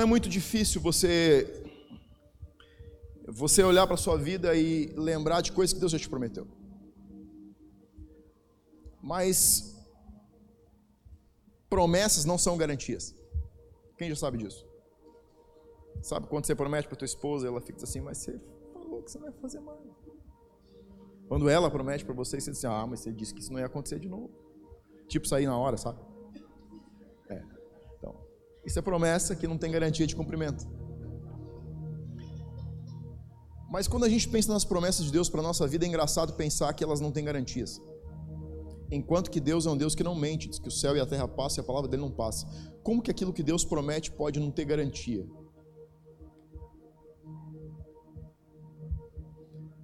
Não 0.00 0.04
é 0.04 0.08
muito 0.08 0.30
difícil 0.30 0.80
você 0.80 1.62
você 3.28 3.62
olhar 3.62 3.86
para 3.86 3.98
sua 3.98 4.16
vida 4.16 4.54
e 4.54 4.86
lembrar 4.96 5.42
de 5.42 5.52
coisas 5.52 5.74
que 5.74 5.78
Deus 5.78 5.92
já 5.92 5.98
te 5.98 6.08
prometeu. 6.08 6.46
Mas 9.02 9.76
promessas 11.68 12.24
não 12.24 12.38
são 12.38 12.56
garantias. 12.56 13.14
Quem 13.98 14.08
já 14.08 14.16
sabe 14.16 14.38
disso? 14.38 14.66
Sabe 16.00 16.28
quando 16.28 16.46
você 16.46 16.54
promete 16.54 16.88
para 16.88 16.96
tua 16.96 17.04
esposa, 17.04 17.46
ela 17.46 17.60
fica 17.60 17.84
assim, 17.84 18.00
mas 18.00 18.16
você 18.16 18.40
falou 18.72 19.02
que 19.02 19.10
você 19.10 19.18
não 19.18 19.30
vai 19.30 19.38
fazer 19.38 19.60
mais. 19.60 19.80
Quando 21.28 21.46
ela 21.46 21.70
promete 21.70 22.06
para 22.06 22.14
você, 22.14 22.40
você 22.40 22.50
diz 22.50 22.64
assim, 22.64 22.74
ah, 22.74 22.86
mas 22.86 23.00
você 23.00 23.12
disse 23.12 23.34
que 23.34 23.40
isso 23.42 23.52
não 23.52 23.60
ia 23.60 23.66
acontecer 23.66 23.98
de 23.98 24.08
novo. 24.08 24.30
Tipo 25.08 25.28
sair 25.28 25.44
na 25.44 25.58
hora, 25.58 25.76
sabe? 25.76 26.00
Isso 28.70 28.78
é 28.78 28.82
promessa 28.82 29.34
que 29.34 29.48
não 29.48 29.58
tem 29.58 29.68
garantia 29.72 30.06
de 30.06 30.14
cumprimento. 30.14 30.64
Mas 33.68 33.88
quando 33.88 34.04
a 34.04 34.08
gente 34.08 34.28
pensa 34.28 34.52
nas 34.52 34.64
promessas 34.64 35.06
de 35.06 35.10
Deus 35.10 35.28
para 35.28 35.40
a 35.40 35.42
nossa 35.42 35.66
vida, 35.66 35.84
é 35.84 35.88
engraçado 35.88 36.34
pensar 36.34 36.72
que 36.72 36.84
elas 36.84 37.00
não 37.00 37.10
têm 37.10 37.24
garantias. 37.24 37.82
Enquanto 38.88 39.28
que 39.28 39.40
Deus 39.40 39.66
é 39.66 39.70
um 39.70 39.76
Deus 39.76 39.96
que 39.96 40.04
não 40.04 40.14
mente, 40.14 40.48
diz 40.48 40.60
que 40.60 40.68
o 40.68 40.70
céu 40.70 40.96
e 40.96 41.00
a 41.00 41.06
terra 41.06 41.26
passam 41.26 41.60
e 41.60 41.64
a 41.64 41.66
palavra 41.66 41.88
dele 41.90 42.02
não 42.02 42.12
passa. 42.12 42.46
Como 42.84 43.02
que 43.02 43.10
aquilo 43.10 43.32
que 43.32 43.42
Deus 43.42 43.64
promete 43.64 44.12
pode 44.12 44.38
não 44.38 44.52
ter 44.52 44.64
garantia? 44.64 45.26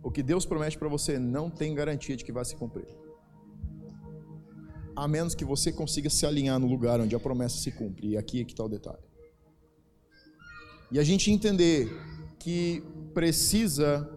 O 0.01 0.13
que 0.13 0.23
Deus 0.23 0.47
promete 0.47 0.79
para 0.79 0.89
você 0.89 1.19
não 1.19 1.51
tem 1.51 1.75
garantia 1.75 2.17
de 2.17 2.25
que 2.25 2.31
vai 2.31 2.45
se 2.45 2.55
cumprir. 2.55 2.87
A 4.97 5.07
menos 5.07 5.35
que 5.35 5.45
você 5.45 5.71
consiga 5.71 6.09
se 6.09 6.25
alinhar 6.25 6.59
no 6.59 6.67
lugar 6.67 7.01
onde 7.01 7.15
a 7.15 7.21
promessa 7.21 7.59
se 7.59 7.71
cumpre. 7.71 8.09
E 8.09 8.17
aqui 8.17 8.41
é 8.41 8.45
que 8.45 8.53
está 8.53 8.65
o 8.65 8.69
detalhe. 8.69 9.05
E 10.91 10.99
a 10.99 11.05
gente 11.05 11.31
entender 11.31 11.91
que 12.39 12.83
precisa 13.13 14.09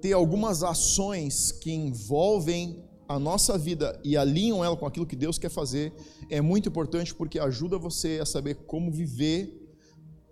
ter 0.00 0.12
algumas 0.12 0.62
ações 0.62 1.52
que 1.52 1.70
envolvem 1.70 2.82
a 3.08 3.18
nossa 3.18 3.56
vida 3.56 4.00
e 4.02 4.16
alinham 4.16 4.64
ela 4.64 4.76
com 4.76 4.86
aquilo 4.86 5.06
que 5.06 5.14
Deus 5.14 5.38
quer 5.38 5.48
fazer, 5.48 5.92
é 6.28 6.40
muito 6.40 6.68
importante 6.68 7.14
porque 7.14 7.38
ajuda 7.38 7.78
você 7.78 8.18
a 8.20 8.26
saber 8.26 8.56
como 8.66 8.90
viver 8.90 9.62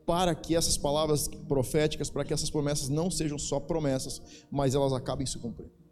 para 0.04 0.34
que 0.34 0.54
essas 0.54 0.76
palavras 0.76 1.28
proféticas, 1.48 2.10
para 2.10 2.24
que 2.24 2.32
essas 2.32 2.50
promessas 2.50 2.88
não 2.88 3.10
sejam 3.10 3.38
só 3.38 3.58
promessas, 3.60 4.20
mas 4.50 4.74
elas 4.74 4.92
acabem 4.92 5.26
se 5.26 5.38
cumprindo. 5.38 5.83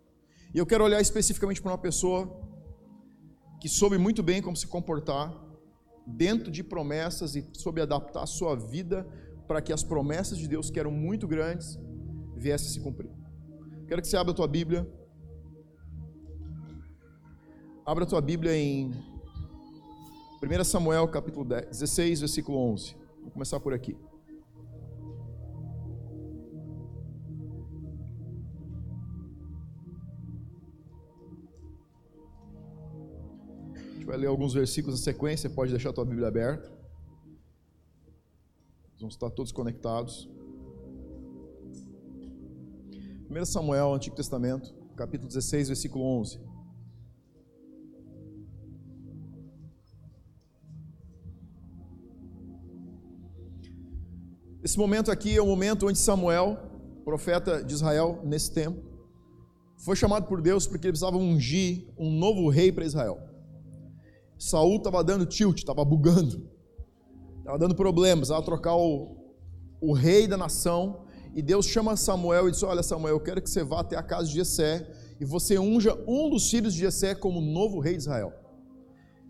E 0.55 0.59
eu 0.59 0.67
quero 0.67 0.85
olhar 0.85 1.01
especificamente 1.01 1.63
para 1.63 1.73
uma 1.73 1.79
pessoa 1.79 2.39
que 3.61 3.69
soube 3.69 3.97
muito 3.97 4.23
bem 4.23 4.43
como 4.43 4.57
se 4.57 4.67
comportar 4.67 5.33
dentro 6.07 6.51
de 6.51 6.63
promessas 6.63 7.35
e 7.35 7.49
soube 7.55 7.81
adaptar 7.81 8.25
a 8.25 8.27
sua 8.27 8.55
vida 8.55 9.07
para 9.49 9.63
que 9.63 9.73
as 9.73 9.83
promessas 9.83 10.37
de 10.37 10.47
Deus, 10.47 10.71
que 10.71 10.79
eram 10.79 10.91
muito 10.91 11.27
grandes, 11.27 11.79
viessem 12.37 12.69
a 12.69 12.71
se 12.73 12.81
cumprir. 12.81 13.11
Quero 13.89 14.03
que 14.03 14.09
você 14.09 14.17
abra 14.17 14.33
a 14.33 14.35
tua 14.35 14.49
Bíblia. 14.49 14.87
Abra 17.87 18.05
a 18.05 18.07
tua 18.07 18.21
Bíblia 18.21 18.55
em 18.55 18.91
1 20.43 20.65
Samuel 20.65 21.09
capítulo 21.09 21.45
16, 21.45 22.21
versículo 22.21 22.59
11. 22.59 22.97
Vou 23.23 23.31
começar 23.31 23.59
por 23.59 23.73
aqui. 23.73 23.97
Vai 34.13 34.21
ler 34.21 34.27
alguns 34.27 34.53
versículos 34.53 35.01
na 35.01 35.05
sequência, 35.05 35.49
pode 35.49 35.71
deixar 35.71 35.89
a 35.89 35.93
tua 35.95 36.05
Bíblia 36.05 36.29
aberta. 36.29 36.71
Vamos 39.01 39.15
estar 39.15 39.31
todos 39.31 39.51
conectados. 39.51 40.29
1 43.31 43.45
Samuel, 43.47 43.95
Antigo 43.95 44.15
Testamento, 44.15 44.75
capítulo 44.97 45.29
16, 45.29 45.69
versículo 45.69 46.05
11. 46.05 46.39
Esse 54.63 54.77
momento 54.77 55.11
aqui 55.11 55.35
é 55.35 55.41
o 55.41 55.47
momento 55.47 55.89
onde 55.89 55.99
Samuel, 55.99 56.59
profeta 57.03 57.65
de 57.65 57.73
Israel 57.73 58.21
nesse 58.23 58.53
tempo, 58.53 58.79
foi 59.79 59.97
chamado 59.97 60.27
por 60.27 60.43
Deus 60.43 60.67
porque 60.67 60.89
ele 60.89 60.93
precisava 60.93 61.17
ungir 61.17 61.87
um 61.97 62.11
novo 62.11 62.51
rei 62.51 62.71
para 62.71 62.85
Israel. 62.85 63.32
Saul 64.43 64.79
estava 64.79 65.05
dando 65.05 65.25
tilt, 65.25 65.59
estava 65.59 65.85
bugando, 65.85 66.51
estava 67.39 67.57
dando 67.57 67.77
problemas, 67.77 68.29
estava 68.29 68.45
trocar 68.45 68.75
o, 68.75 69.17
o 69.81 69.93
rei 69.93 70.27
da 70.27 70.37
nação. 70.37 71.05
E 71.33 71.41
Deus 71.41 71.65
chama 71.65 71.97
Samuel 71.97 72.49
e 72.49 72.51
diz: 72.51 72.61
Olha, 72.65 72.83
Samuel, 72.83 73.15
eu 73.15 73.21
quero 73.21 73.41
que 73.41 73.49
você 73.49 73.63
vá 73.63 73.81
até 73.83 73.97
a 73.97 74.03
casa 74.03 74.27
de 74.27 74.35
Jessé 74.35 74.85
e 75.21 75.25
você 75.25 75.61
unja 75.61 75.97
um 76.09 76.29
dos 76.29 76.51
filhos 76.51 76.75
de 76.75 76.81
Jessé 76.81 77.15
como 77.15 77.41
novo 77.41 77.79
rei 77.79 77.93
de 77.93 78.01
Israel. 78.01 78.33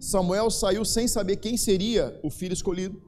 Samuel 0.00 0.50
saiu 0.50 0.82
sem 0.82 1.06
saber 1.06 1.36
quem 1.36 1.58
seria 1.58 2.18
o 2.22 2.30
filho 2.30 2.54
escolhido 2.54 2.98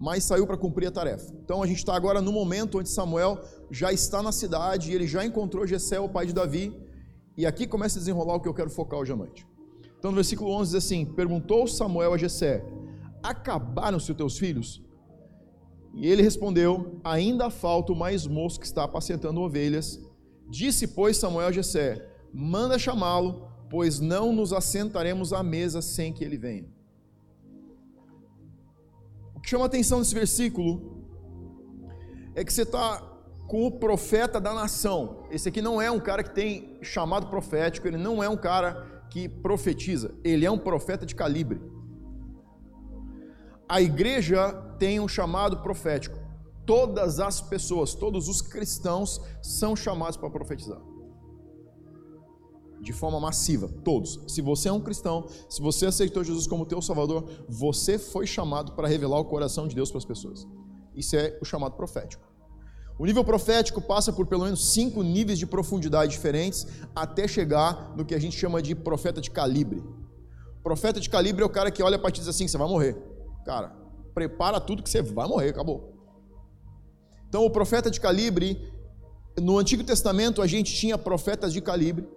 mas 0.00 0.24
saiu 0.24 0.46
para 0.46 0.56
cumprir 0.56 0.88
a 0.88 0.90
tarefa. 0.90 1.32
Então 1.44 1.62
a 1.62 1.66
gente 1.66 1.78
está 1.78 1.94
agora 1.94 2.20
no 2.20 2.32
momento 2.32 2.78
onde 2.78 2.90
Samuel 2.90 3.40
já 3.70 3.92
está 3.92 4.22
na 4.22 4.32
cidade 4.32 4.90
e 4.90 4.94
ele 4.94 5.06
já 5.06 5.24
encontrou 5.24 5.66
Jessé, 5.66 6.00
o 6.00 6.08
pai 6.08 6.26
de 6.26 6.32
Davi, 6.32 6.76
e 7.38 7.46
aqui 7.46 7.66
começa 7.66 7.96
a 7.96 8.00
desenrolar 8.00 8.34
o 8.34 8.40
que 8.40 8.48
eu 8.48 8.52
quero 8.52 8.68
focar 8.68 8.98
hoje 8.98 9.12
à 9.12 9.16
noite. 9.16 9.46
Então 10.04 10.12
no 10.12 10.16
versículo 10.16 10.50
11 10.50 10.72
diz 10.72 10.84
assim: 10.84 11.06
Perguntou 11.06 11.66
Samuel 11.66 12.12
a 12.12 12.18
Jessé: 12.18 12.62
Acabaram-se 13.22 14.12
teus 14.12 14.36
filhos? 14.36 14.84
E 15.94 16.06
ele 16.06 16.20
respondeu: 16.20 17.00
Ainda 17.02 17.48
falta 17.48 17.90
o 17.90 17.96
mais 17.96 18.26
moço 18.26 18.60
que 18.60 18.66
está 18.66 18.84
apacentando 18.84 19.40
ovelhas. 19.40 19.98
Disse, 20.46 20.88
pois, 20.88 21.16
Samuel 21.16 21.48
a 21.48 21.52
Jessé: 21.52 22.06
Manda 22.34 22.78
chamá-lo, 22.78 23.48
pois 23.70 23.98
não 23.98 24.30
nos 24.30 24.52
assentaremos 24.52 25.32
à 25.32 25.42
mesa 25.42 25.80
sem 25.80 26.12
que 26.12 26.22
ele 26.22 26.36
venha 26.36 26.74
que 29.44 29.50
chama 29.50 29.64
a 29.64 29.66
atenção 29.66 29.98
nesse 29.98 30.14
versículo 30.14 31.04
é 32.34 32.42
que 32.42 32.50
você 32.50 32.62
está 32.62 33.02
com 33.46 33.66
o 33.66 33.70
profeta 33.70 34.40
da 34.40 34.54
nação. 34.54 35.26
Esse 35.30 35.50
aqui 35.50 35.60
não 35.60 35.80
é 35.82 35.90
um 35.90 36.00
cara 36.00 36.22
que 36.22 36.34
tem 36.34 36.78
chamado 36.80 37.26
profético, 37.26 37.86
ele 37.86 37.98
não 37.98 38.22
é 38.22 38.28
um 38.28 38.38
cara 38.38 38.93
que 39.14 39.28
profetiza, 39.28 40.12
ele 40.24 40.44
é 40.44 40.50
um 40.50 40.58
profeta 40.58 41.06
de 41.06 41.14
calibre. 41.14 41.62
A 43.68 43.80
igreja 43.80 44.52
tem 44.76 44.98
um 44.98 45.06
chamado 45.06 45.58
profético. 45.58 46.18
Todas 46.66 47.20
as 47.20 47.40
pessoas, 47.40 47.94
todos 47.94 48.28
os 48.28 48.42
cristãos 48.42 49.20
são 49.40 49.76
chamados 49.76 50.16
para 50.16 50.28
profetizar 50.28 50.82
de 52.80 52.92
forma 52.92 53.18
massiva, 53.18 53.66
todos. 53.82 54.20
Se 54.26 54.42
você 54.42 54.68
é 54.68 54.72
um 54.72 54.80
cristão, 54.80 55.26
se 55.48 55.62
você 55.62 55.86
aceitou 55.86 56.22
Jesus 56.22 56.46
como 56.46 56.66
teu 56.66 56.82
salvador, 56.82 57.46
você 57.48 57.98
foi 57.98 58.26
chamado 58.26 58.72
para 58.72 58.86
revelar 58.86 59.18
o 59.18 59.24
coração 59.24 59.66
de 59.66 59.74
Deus 59.74 59.90
para 59.90 59.98
as 59.98 60.04
pessoas. 60.04 60.46
Isso 60.94 61.16
é 61.16 61.38
o 61.40 61.46
chamado 61.46 61.76
profético. 61.76 62.33
O 62.98 63.04
nível 63.04 63.24
profético 63.24 63.80
passa 63.80 64.12
por 64.12 64.26
pelo 64.26 64.44
menos 64.44 64.72
cinco 64.72 65.02
níveis 65.02 65.38
de 65.38 65.46
profundidade 65.46 66.12
diferentes 66.12 66.66
até 66.94 67.26
chegar 67.26 67.92
no 67.96 68.04
que 68.04 68.14
a 68.14 68.20
gente 68.20 68.36
chama 68.36 68.62
de 68.62 68.74
profeta 68.74 69.20
de 69.20 69.30
calibre. 69.30 69.82
profeta 70.62 71.00
de 71.00 71.10
calibre 71.10 71.42
é 71.42 71.46
o 71.46 71.50
cara 71.50 71.70
que 71.70 71.82
olha 71.82 71.98
para 71.98 72.10
ti 72.10 72.18
e 72.18 72.20
diz 72.20 72.28
assim: 72.28 72.46
você 72.46 72.56
vai 72.56 72.68
morrer. 72.68 72.96
Cara, 73.44 73.76
prepara 74.14 74.60
tudo 74.60 74.82
que 74.82 74.88
você 74.88 75.02
vai 75.02 75.26
morrer, 75.26 75.48
acabou. 75.48 75.92
Então, 77.28 77.44
o 77.44 77.50
profeta 77.50 77.90
de 77.90 78.00
calibre, 78.00 78.72
no 79.36 79.58
Antigo 79.58 79.82
Testamento 79.82 80.40
a 80.40 80.46
gente 80.46 80.72
tinha 80.72 80.96
profetas 80.96 81.52
de 81.52 81.60
calibre 81.60 82.08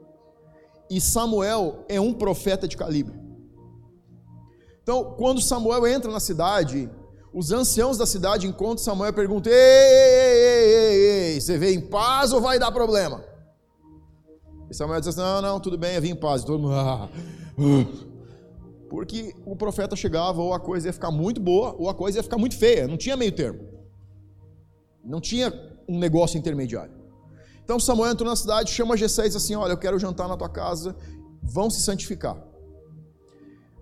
e 0.90 1.02
Samuel 1.02 1.86
é 1.90 2.00
um 2.00 2.14
profeta 2.14 2.68
de 2.68 2.78
calibre. 2.78 3.20
Então, 4.84 5.16
quando 5.18 5.42
Samuel 5.42 5.86
entra 5.88 6.12
na 6.12 6.20
cidade, 6.20 6.90
os 7.38 7.52
anciãos 7.52 8.00
da 8.00 8.08
cidade 8.08 8.48
encontram 8.48 8.84
Samuel 8.84 9.12
e 9.12 9.14
perguntam: 9.14 9.54
ei, 9.54 9.60
ei, 9.60 10.74
ei, 10.74 11.34
ei, 11.34 11.40
você 11.40 11.56
veio 11.56 11.78
em 11.78 11.82
paz 11.82 12.34
ou 12.34 12.42
vai 12.42 12.58
dar 12.58 12.72
problema? 12.72 13.24
E 14.68 14.74
Samuel 14.74 15.00
diz 15.00 15.10
assim: 15.10 15.20
não, 15.20 15.40
não, 15.40 15.60
tudo 15.60 15.78
bem, 15.78 15.94
eu 15.94 16.02
vim 16.02 16.10
em 16.10 16.16
paz. 16.16 16.44
Todo 16.44 16.60
mundo, 16.60 16.74
ah, 16.74 17.08
uh. 17.60 18.08
Porque 18.90 19.36
o 19.46 19.56
profeta 19.56 19.96
chegava, 19.96 20.42
ou 20.42 20.52
a 20.52 20.60
coisa 20.60 20.88
ia 20.88 20.94
ficar 20.94 21.12
muito 21.12 21.40
boa, 21.40 21.76
ou 21.78 21.88
a 21.88 21.94
coisa 21.94 22.18
ia 22.18 22.24
ficar 22.24 22.40
muito 22.40 22.58
feia, 22.58 22.88
não 22.88 22.98
tinha 22.98 23.16
meio 23.16 23.32
termo. 23.32 23.60
Não 25.06 25.22
tinha 25.22 25.54
um 25.88 26.00
negócio 26.00 26.40
intermediário. 26.40 26.94
Então 27.64 27.80
Samuel 27.80 28.14
entrou 28.14 28.28
na 28.28 28.36
cidade, 28.36 28.72
chama 28.72 28.98
Gessé 28.98 29.26
e 29.26 29.28
diz 29.28 29.36
assim: 29.36 29.54
Olha, 29.54 29.74
eu 29.74 29.78
quero 29.78 30.00
jantar 30.00 30.28
na 30.28 30.36
tua 30.36 30.50
casa, 30.50 30.96
vão 31.44 31.70
se 31.70 31.84
santificar. 31.84 32.36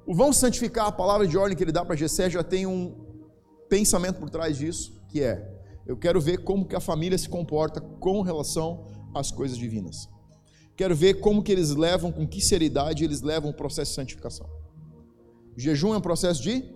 O 0.06 0.14
vão 0.14 0.34
se 0.34 0.42
santificar, 0.42 0.88
a 0.88 0.92
palavra 0.92 1.26
de 1.26 1.38
ordem 1.38 1.56
que 1.56 1.64
ele 1.64 1.72
dá 1.72 1.86
para 1.86 1.96
Gessé 1.96 2.30
já 2.30 2.44
tem 2.44 2.68
um 2.68 3.05
pensamento 3.70 4.20
por 4.20 4.30
trás 4.30 4.58
disso, 4.58 5.02
que 5.10 5.22
é: 5.22 5.52
eu 5.86 5.98
quero 5.98 6.20
ver 6.20 6.44
como 6.44 6.66
que 6.66 6.76
a 6.76 6.80
família 6.80 7.18
se 7.18 7.30
comporta 7.30 7.80
com 7.82 8.22
relação 8.22 8.88
às 9.14 9.32
coisas 9.32 9.58
divinas. 9.58 10.10
Quero 10.76 10.96
ver 10.96 11.16
como 11.16 11.42
que 11.42 11.52
eles 11.52 11.72
levam, 11.72 12.12
com 12.12 12.28
que 12.28 12.42
seriedade 12.42 13.04
eles 13.04 13.22
levam 13.22 13.52
o 13.52 13.54
processo 13.54 13.92
de 13.92 13.96
santificação. 13.96 14.48
O 15.56 15.60
jejum 15.60 15.94
é 15.94 15.98
um 15.98 16.02
processo 16.02 16.42
de 16.42 16.76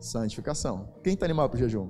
Santificação. 0.00 0.88
Quem 1.02 1.14
está 1.14 1.26
animado 1.26 1.50
para 1.50 1.56
o 1.56 1.60
jejum? 1.60 1.88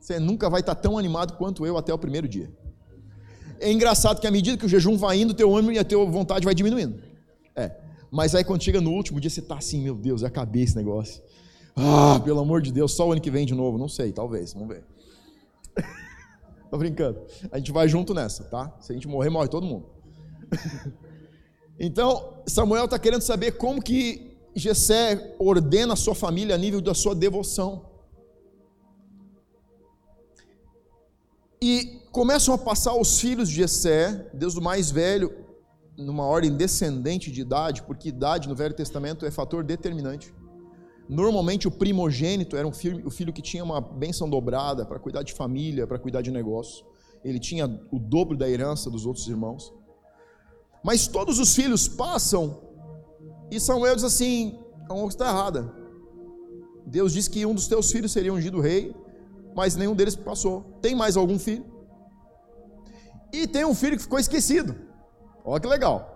Você 0.00 0.18
nunca 0.18 0.48
vai 0.48 0.60
estar 0.60 0.74
tá 0.74 0.80
tão 0.80 0.96
animado 0.96 1.36
quanto 1.36 1.66
eu 1.66 1.76
até 1.76 1.92
o 1.92 1.98
primeiro 1.98 2.28
dia. 2.28 2.50
É 3.58 3.70
engraçado 3.70 4.20
que 4.20 4.26
à 4.26 4.30
medida 4.30 4.56
que 4.56 4.66
o 4.66 4.68
jejum 4.68 4.96
vai 4.96 5.20
indo, 5.20 5.34
teu 5.34 5.54
ânimo 5.54 5.72
e 5.72 5.78
a 5.78 5.84
tua 5.84 6.04
vontade 6.04 6.44
vai 6.44 6.54
diminuindo. 6.54 7.02
É. 7.54 7.76
Mas 8.10 8.34
aí 8.34 8.44
quando 8.44 8.62
chega 8.62 8.80
no 8.80 8.90
último 8.90 9.20
dia, 9.20 9.30
você 9.30 9.40
está 9.40 9.56
assim, 9.56 9.80
meu 9.80 9.94
Deus, 9.94 10.20
já 10.20 10.28
acabei 10.28 10.62
esse 10.62 10.76
negócio. 10.76 11.22
Ah, 11.76 12.20
pelo 12.22 12.40
amor 12.40 12.60
de 12.60 12.72
Deus, 12.72 12.92
só 12.92 13.08
o 13.08 13.12
ano 13.12 13.20
que 13.20 13.30
vem 13.30 13.46
de 13.46 13.54
novo. 13.54 13.78
Não 13.78 13.88
sei, 13.88 14.12
talvez, 14.12 14.52
vamos 14.52 14.68
ver. 14.68 14.84
Tô 16.70 16.76
brincando. 16.76 17.20
A 17.50 17.58
gente 17.58 17.72
vai 17.72 17.88
junto 17.88 18.12
nessa, 18.12 18.44
tá? 18.44 18.74
Se 18.80 18.92
a 18.92 18.94
gente 18.94 19.08
morrer, 19.08 19.30
morre 19.30 19.48
todo 19.48 19.66
mundo. 19.66 19.86
então, 21.78 22.42
Samuel 22.46 22.84
está 22.84 22.98
querendo 22.98 23.22
saber 23.22 23.52
como 23.52 23.82
que 23.82 24.36
Jessé 24.54 25.34
ordena 25.38 25.94
a 25.94 25.96
sua 25.96 26.14
família 26.14 26.54
a 26.54 26.58
nível 26.58 26.80
da 26.80 26.94
sua 26.94 27.14
devoção. 27.14 27.86
E 31.60 32.00
começam 32.10 32.54
a 32.54 32.58
passar 32.58 32.94
os 32.94 33.20
filhos 33.20 33.48
de 33.48 33.54
Jessé, 33.54 34.30
desde 34.34 34.58
o 34.58 34.62
mais 34.62 34.90
velho, 34.90 35.32
numa 35.96 36.24
ordem 36.24 36.54
descendente 36.54 37.30
de 37.30 37.40
idade, 37.40 37.82
porque 37.82 38.08
idade 38.08 38.48
no 38.48 38.54
Velho 38.54 38.74
Testamento 38.74 39.24
é 39.24 39.30
fator 39.30 39.62
determinante. 39.62 40.34
Normalmente 41.08 41.68
o 41.68 41.70
primogênito 41.70 42.56
era 42.56 42.66
um 42.66 42.72
filho, 42.72 43.06
o 43.06 43.10
filho 43.10 43.32
que 43.32 43.42
tinha 43.42 43.62
uma 43.62 43.80
bênção 43.80 44.28
dobrada 44.28 44.84
para 44.86 44.98
cuidar 44.98 45.22
de 45.22 45.32
família, 45.32 45.86
para 45.86 45.98
cuidar 45.98 46.22
de 46.22 46.30
negócio. 46.30 46.84
Ele 47.24 47.38
tinha 47.38 47.66
o 47.90 47.98
dobro 47.98 48.36
da 48.36 48.48
herança 48.48 48.90
dos 48.90 49.06
outros 49.06 49.26
irmãos. 49.28 49.72
Mas 50.82 51.06
todos 51.06 51.38
os 51.38 51.54
filhos 51.54 51.86
passam 51.86 52.72
e 53.52 53.60
Samuel 53.60 53.94
diz 53.94 54.04
assim: 54.04 54.58
a 54.88 54.94
honra 54.94 55.08
está 55.08 55.28
errada. 55.28 55.74
Deus 56.86 57.12
disse 57.12 57.28
que 57.28 57.44
um 57.44 57.54
dos 57.54 57.68
teus 57.68 57.92
filhos 57.92 58.10
seria 58.10 58.32
ungido 58.32 58.60
rei, 58.60 58.96
mas 59.54 59.76
nenhum 59.76 59.94
deles 59.94 60.16
passou. 60.16 60.62
Tem 60.80 60.94
mais 60.94 61.18
algum 61.18 61.38
filho? 61.38 61.66
E 63.30 63.46
tem 63.46 63.64
um 63.66 63.74
filho 63.74 63.96
que 63.96 64.02
ficou 64.02 64.18
esquecido. 64.18 64.74
Olha 65.44 65.60
que 65.60 65.68
legal. 65.68 66.08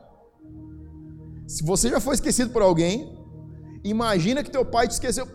Se 1.47 1.63
você 1.63 1.91
já 1.91 2.01
foi 2.01 2.15
esquecido 2.15 2.51
por 2.51 2.63
alguém, 2.63 3.15
Imagina 3.87 4.43
que 4.43 4.51
teu 4.51 4.65
pai 4.65 4.89
te 4.89 4.93
esqueceu. 4.93 5.27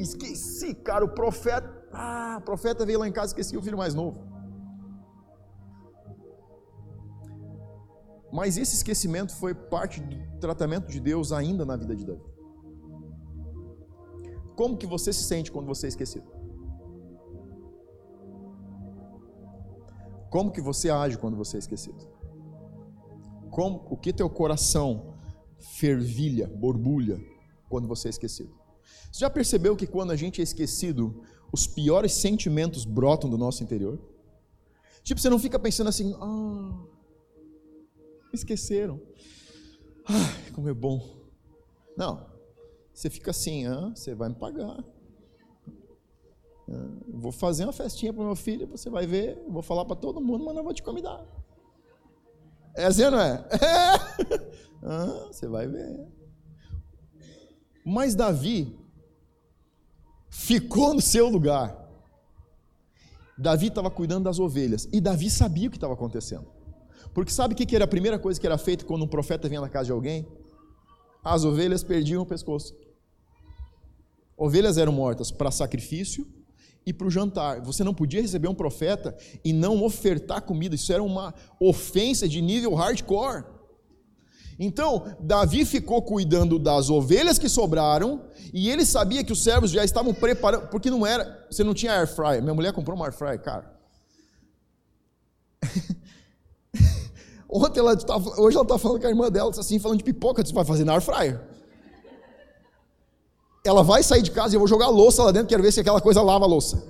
esqueci, 0.00 0.74
cara, 0.74 1.04
o 1.04 1.08
profeta. 1.08 1.72
Ah, 1.92 2.36
o 2.40 2.44
profeta 2.44 2.84
veio 2.84 2.98
lá 2.98 3.06
em 3.06 3.12
casa 3.12 3.30
e 3.30 3.32
esqueci 3.32 3.56
o 3.56 3.62
filho 3.62 3.78
mais 3.78 3.94
novo. 3.94 4.26
Mas 8.32 8.58
esse 8.58 8.74
esquecimento 8.74 9.34
foi 9.36 9.54
parte 9.54 10.00
do 10.00 10.40
tratamento 10.40 10.90
de 10.90 10.98
Deus 10.98 11.30
ainda 11.30 11.64
na 11.64 11.76
vida 11.76 11.94
de 11.94 12.04
Davi. 12.04 12.20
Como 14.56 14.76
que 14.76 14.86
você 14.86 15.12
se 15.12 15.22
sente 15.22 15.52
quando 15.52 15.66
você 15.66 15.86
é 15.86 15.88
esquecido? 15.88 16.26
Como 20.28 20.50
que 20.50 20.60
você 20.60 20.90
age 20.90 21.16
quando 21.18 21.36
você 21.36 21.56
é 21.56 21.60
esquecido? 21.60 22.04
Como, 23.48 23.86
o 23.88 23.96
que 23.96 24.12
teu 24.12 24.28
coração 24.28 25.14
fervilha, 25.58 26.48
borbulha 26.48 27.35
quando 27.76 27.86
você 27.86 28.08
é 28.08 28.10
esquecido. 28.10 28.58
Você 29.12 29.20
já 29.20 29.28
percebeu 29.28 29.76
que 29.76 29.86
quando 29.86 30.10
a 30.10 30.16
gente 30.16 30.40
é 30.40 30.44
esquecido, 30.44 31.22
os 31.52 31.66
piores 31.66 32.12
sentimentos 32.14 32.86
brotam 32.86 33.28
do 33.28 33.36
nosso 33.36 33.62
interior? 33.62 34.00
Tipo, 35.02 35.20
você 35.20 35.28
não 35.28 35.38
fica 35.38 35.58
pensando 35.58 35.88
assim, 35.88 36.16
ah, 36.18 36.86
esqueceram. 38.32 38.98
Ah, 40.06 40.52
como 40.54 40.70
é 40.70 40.72
bom. 40.72 41.28
Não, 41.98 42.26
você 42.94 43.10
fica 43.10 43.30
assim, 43.30 43.66
ah, 43.66 43.92
você 43.94 44.14
vai 44.14 44.30
me 44.30 44.36
pagar. 44.36 44.82
Ah, 46.70 46.98
vou 47.06 47.30
fazer 47.30 47.64
uma 47.64 47.74
festinha 47.74 48.10
para 48.10 48.24
meu 48.24 48.36
filho, 48.36 48.66
você 48.66 48.88
vai 48.88 49.06
ver, 49.06 49.38
vou 49.46 49.60
falar 49.60 49.84
para 49.84 49.96
todo 49.96 50.18
mundo, 50.18 50.46
mas 50.46 50.54
não 50.54 50.64
vou 50.64 50.72
te 50.72 50.82
convidar. 50.82 51.22
É 52.74 52.86
assim 52.86 53.04
ou 53.04 53.10
não 53.10 53.20
é? 53.20 53.46
é. 53.52 54.56
Ah, 54.82 55.26
você 55.30 55.46
vai 55.46 55.66
ver. 55.66 56.15
Mas 57.88 58.16
Davi 58.16 58.76
ficou 60.28 60.92
no 60.92 61.00
seu 61.00 61.28
lugar. 61.28 61.88
Davi 63.38 63.68
estava 63.68 63.88
cuidando 63.88 64.24
das 64.24 64.40
ovelhas 64.40 64.88
e 64.92 65.00
Davi 65.00 65.30
sabia 65.30 65.68
o 65.68 65.70
que 65.70 65.76
estava 65.76 65.94
acontecendo. 65.94 66.48
Porque 67.14 67.30
sabe 67.30 67.54
o 67.54 67.56
que 67.56 67.76
era 67.76 67.84
a 67.84 67.88
primeira 67.88 68.18
coisa 68.18 68.40
que 68.40 68.46
era 68.46 68.58
feita 68.58 68.84
quando 68.84 69.04
um 69.04 69.08
profeta 69.08 69.48
vinha 69.48 69.60
na 69.60 69.68
casa 69.68 69.86
de 69.86 69.92
alguém? 69.92 70.26
As 71.22 71.44
ovelhas 71.44 71.84
perdiam 71.84 72.22
o 72.22 72.26
pescoço. 72.26 72.74
Ovelhas 74.36 74.78
eram 74.78 74.90
mortas 74.90 75.30
para 75.30 75.52
sacrifício 75.52 76.26
e 76.84 76.92
para 76.92 77.06
o 77.06 77.10
jantar. 77.10 77.60
Você 77.60 77.84
não 77.84 77.94
podia 77.94 78.20
receber 78.20 78.48
um 78.48 78.54
profeta 78.54 79.16
e 79.44 79.52
não 79.52 79.84
ofertar 79.84 80.42
comida. 80.42 80.74
Isso 80.74 80.92
era 80.92 81.04
uma 81.04 81.32
ofensa 81.60 82.28
de 82.28 82.42
nível 82.42 82.74
hardcore. 82.74 83.44
Então, 84.58 85.14
Davi 85.20 85.64
ficou 85.66 86.00
cuidando 86.02 86.58
das 86.58 86.88
ovelhas 86.88 87.38
que 87.38 87.48
sobraram, 87.48 88.22
e 88.52 88.70
ele 88.70 88.86
sabia 88.86 89.22
que 89.22 89.32
os 89.32 89.42
servos 89.42 89.70
já 89.70 89.84
estavam 89.84 90.14
preparando, 90.14 90.68
porque 90.68 90.90
não 90.90 91.06
era, 91.06 91.46
você 91.50 91.62
não 91.62 91.74
tinha 91.74 91.92
air 91.92 92.08
fryer. 92.08 92.42
Minha 92.42 92.54
mulher 92.54 92.72
comprou 92.72 92.96
uma 92.96 93.06
air 93.06 93.12
fryer, 93.12 93.38
cara. 93.42 93.70
Ontem 97.48 97.80
ela 97.80 97.96
tava, 97.96 98.40
hoje 98.40 98.56
ela 98.56 98.64
está 98.64 98.78
falando 98.78 99.00
com 99.00 99.06
a 99.06 99.10
irmã 99.10 99.30
dela, 99.30 99.50
assim, 99.50 99.78
falando 99.78 99.98
de 99.98 100.04
pipoca, 100.04 100.44
você 100.44 100.54
vai 100.54 100.64
fazer 100.64 100.84
na 100.84 100.94
air 100.94 101.02
fryer. 101.02 101.40
Ela 103.64 103.82
vai 103.82 104.02
sair 104.02 104.22
de 104.22 104.30
casa 104.30 104.54
e 104.54 104.56
eu 104.56 104.60
vou 104.60 104.68
jogar 104.68 104.86
a 104.86 104.90
louça 104.90 105.22
lá 105.22 105.32
dentro, 105.32 105.48
quero 105.48 105.62
ver 105.62 105.72
se 105.72 105.80
aquela 105.80 106.00
coisa 106.00 106.22
lava 106.22 106.46
a 106.46 106.48
louça. 106.48 106.82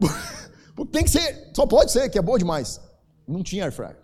Porque 0.74 0.92
tem 0.92 1.04
que 1.04 1.10
ser, 1.10 1.50
só 1.54 1.66
pode 1.66 1.92
ser, 1.92 2.08
que 2.08 2.18
é 2.18 2.22
boa 2.22 2.38
demais. 2.38 2.80
Não 3.28 3.42
tinha 3.42 3.64
air 3.64 3.72
fryer. 3.72 3.98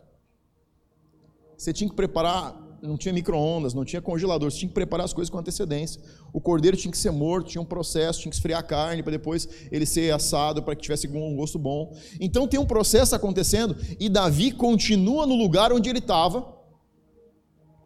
Você 1.56 1.72
tinha 1.72 1.88
que 1.88 1.96
preparar 1.96 2.65
não 2.86 2.96
tinha 2.96 3.12
micro-ondas, 3.12 3.74
não 3.74 3.84
tinha 3.84 4.00
congelador, 4.00 4.50
você 4.50 4.58
tinha 4.58 4.68
que 4.68 4.74
preparar 4.74 5.04
as 5.04 5.12
coisas 5.12 5.30
com 5.30 5.38
antecedência. 5.38 6.00
O 6.32 6.40
cordeiro 6.40 6.76
tinha 6.76 6.90
que 6.90 6.98
ser 6.98 7.10
morto, 7.10 7.48
tinha 7.48 7.60
um 7.60 7.66
processo, 7.66 8.20
tinha 8.20 8.30
que 8.30 8.36
esfriar 8.36 8.60
a 8.60 8.62
carne 8.62 9.02
para 9.02 9.12
depois 9.12 9.48
ele 9.70 9.84
ser 9.84 10.12
assado 10.12 10.62
para 10.62 10.74
que 10.74 10.82
tivesse 10.82 11.08
um 11.08 11.36
gosto 11.36 11.58
bom. 11.58 11.94
Então 12.20 12.46
tem 12.46 12.58
um 12.58 12.66
processo 12.66 13.14
acontecendo 13.14 13.76
e 13.98 14.08
Davi 14.08 14.52
continua 14.52 15.26
no 15.26 15.34
lugar 15.34 15.72
onde 15.72 15.88
ele 15.88 15.98
estava, 15.98 16.54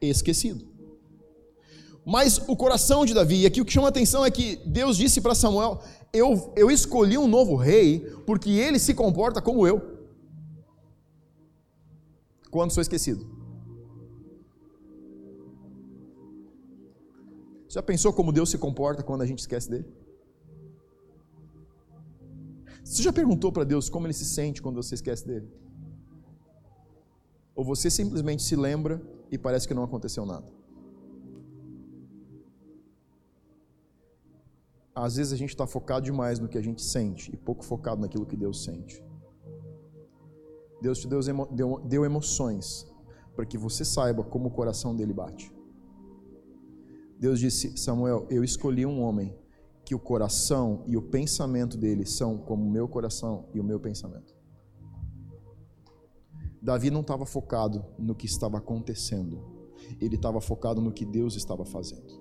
esquecido. 0.00 0.68
Mas 2.04 2.38
o 2.48 2.56
coração 2.56 3.04
de 3.04 3.12
Davi, 3.12 3.42
e 3.42 3.46
aqui 3.46 3.60
o 3.60 3.64
que 3.64 3.72
chama 3.72 3.88
a 3.88 3.90
atenção 3.90 4.24
é 4.24 4.30
que 4.30 4.56
Deus 4.64 4.96
disse 4.96 5.20
para 5.20 5.34
Samuel: 5.34 5.80
eu, 6.12 6.52
eu 6.56 6.70
escolhi 6.70 7.16
um 7.16 7.28
novo 7.28 7.54
rei 7.56 8.00
porque 8.26 8.50
ele 8.50 8.78
se 8.78 8.94
comporta 8.94 9.40
como 9.40 9.66
eu. 9.66 9.98
Quando 12.50 12.72
sou 12.72 12.80
esquecido. 12.80 13.39
Já 17.70 17.82
pensou 17.82 18.12
como 18.12 18.32
Deus 18.32 18.50
se 18.50 18.58
comporta 18.58 19.02
quando 19.02 19.22
a 19.22 19.26
gente 19.26 19.38
esquece 19.38 19.70
dele? 19.70 19.88
Você 22.84 23.00
já 23.02 23.12
perguntou 23.12 23.52
para 23.52 23.62
Deus 23.62 23.88
como 23.88 24.06
ele 24.06 24.12
se 24.12 24.24
sente 24.24 24.60
quando 24.60 24.82
você 24.82 24.96
esquece 24.96 25.24
dele? 25.24 25.48
Ou 27.54 27.64
você 27.64 27.88
simplesmente 27.88 28.42
se 28.42 28.56
lembra 28.56 29.00
e 29.30 29.38
parece 29.38 29.68
que 29.68 29.74
não 29.74 29.84
aconteceu 29.84 30.26
nada? 30.26 30.46
Às 34.92 35.14
vezes 35.14 35.32
a 35.32 35.36
gente 35.36 35.50
está 35.50 35.66
focado 35.66 36.04
demais 36.04 36.40
no 36.40 36.48
que 36.48 36.58
a 36.58 36.62
gente 36.62 36.82
sente 36.82 37.32
e 37.32 37.36
pouco 37.36 37.64
focado 37.64 38.00
naquilo 38.00 38.26
que 38.26 38.36
Deus 38.36 38.64
sente. 38.64 39.00
Deus 40.82 40.98
te 40.98 41.06
deu, 41.06 41.80
deu 41.84 42.04
emoções 42.04 42.84
para 43.36 43.46
que 43.46 43.56
você 43.56 43.84
saiba 43.84 44.24
como 44.24 44.48
o 44.48 44.50
coração 44.50 44.96
dele 44.96 45.12
bate. 45.12 45.59
Deus 47.20 47.38
disse: 47.38 47.76
Samuel, 47.76 48.26
eu 48.30 48.42
escolhi 48.42 48.86
um 48.86 49.02
homem 49.02 49.36
que 49.84 49.94
o 49.94 49.98
coração 49.98 50.82
e 50.86 50.96
o 50.96 51.02
pensamento 51.02 51.76
dele 51.76 52.06
são 52.06 52.38
como 52.38 52.64
o 52.64 52.70
meu 52.70 52.88
coração 52.88 53.46
e 53.52 53.60
o 53.60 53.64
meu 53.64 53.78
pensamento. 53.78 54.34
Davi 56.62 56.90
não 56.90 57.02
estava 57.02 57.26
focado 57.26 57.84
no 57.98 58.14
que 58.14 58.24
estava 58.24 58.56
acontecendo, 58.56 59.38
ele 60.00 60.16
estava 60.16 60.40
focado 60.40 60.80
no 60.80 60.92
que 60.92 61.04
Deus 61.04 61.36
estava 61.36 61.64
fazendo. 61.64 62.20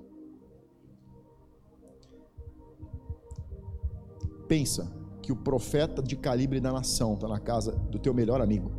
Pensa 4.47 4.91
que 5.21 5.31
o 5.31 5.35
profeta 5.35 6.01
de 6.01 6.17
calibre 6.17 6.59
da 6.59 6.73
nação 6.73 7.13
está 7.13 7.27
na 7.27 7.39
casa 7.39 7.71
do 7.71 7.99
teu 7.99 8.13
melhor 8.13 8.41
amigo 8.41 8.71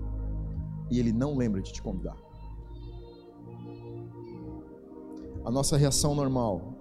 e 0.91 0.99
ele 0.99 1.13
não 1.13 1.37
lembra 1.37 1.63
de 1.63 1.73
te 1.73 1.81
convidar. 1.81 2.30
A 5.45 5.51
nossa 5.51 5.77
reação 5.77 6.15
normal 6.15 6.77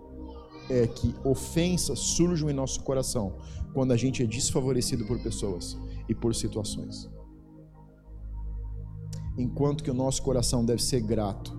é 0.69 0.85
que 0.85 1.15
ofensas 1.23 1.99
surjam 1.99 2.49
em 2.49 2.53
nosso 2.53 2.83
coração 2.83 3.37
quando 3.73 3.91
a 3.91 3.97
gente 3.97 4.23
é 4.23 4.25
desfavorecido 4.25 5.05
por 5.05 5.19
pessoas 5.19 5.77
e 6.07 6.13
por 6.13 6.35
situações. 6.35 7.09
Enquanto 9.37 9.83
que 9.83 9.91
o 9.91 9.93
nosso 9.93 10.21
coração 10.21 10.65
deve 10.65 10.81
ser 10.81 11.01
grato, 11.01 11.57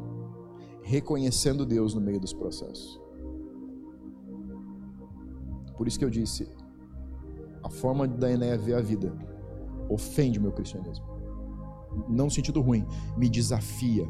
reconhecendo 0.82 1.64
Deus 1.64 1.94
no 1.94 2.00
meio 2.00 2.20
dos 2.20 2.32
processos. 2.32 3.00
por 5.76 5.88
isso 5.88 5.98
que 5.98 6.04
eu 6.04 6.10
disse, 6.10 6.46
a 7.62 7.70
forma 7.70 8.06
da 8.06 8.30
Enéia 8.30 8.58
ver 8.58 8.74
a 8.74 8.82
vida 8.82 9.16
ofende 9.88 10.38
o 10.38 10.42
meu 10.42 10.52
cristianismo. 10.52 11.06
Não 12.06 12.26
no 12.26 12.30
sentido 12.30 12.60
ruim, 12.60 12.86
me 13.16 13.30
desafia. 13.30 14.06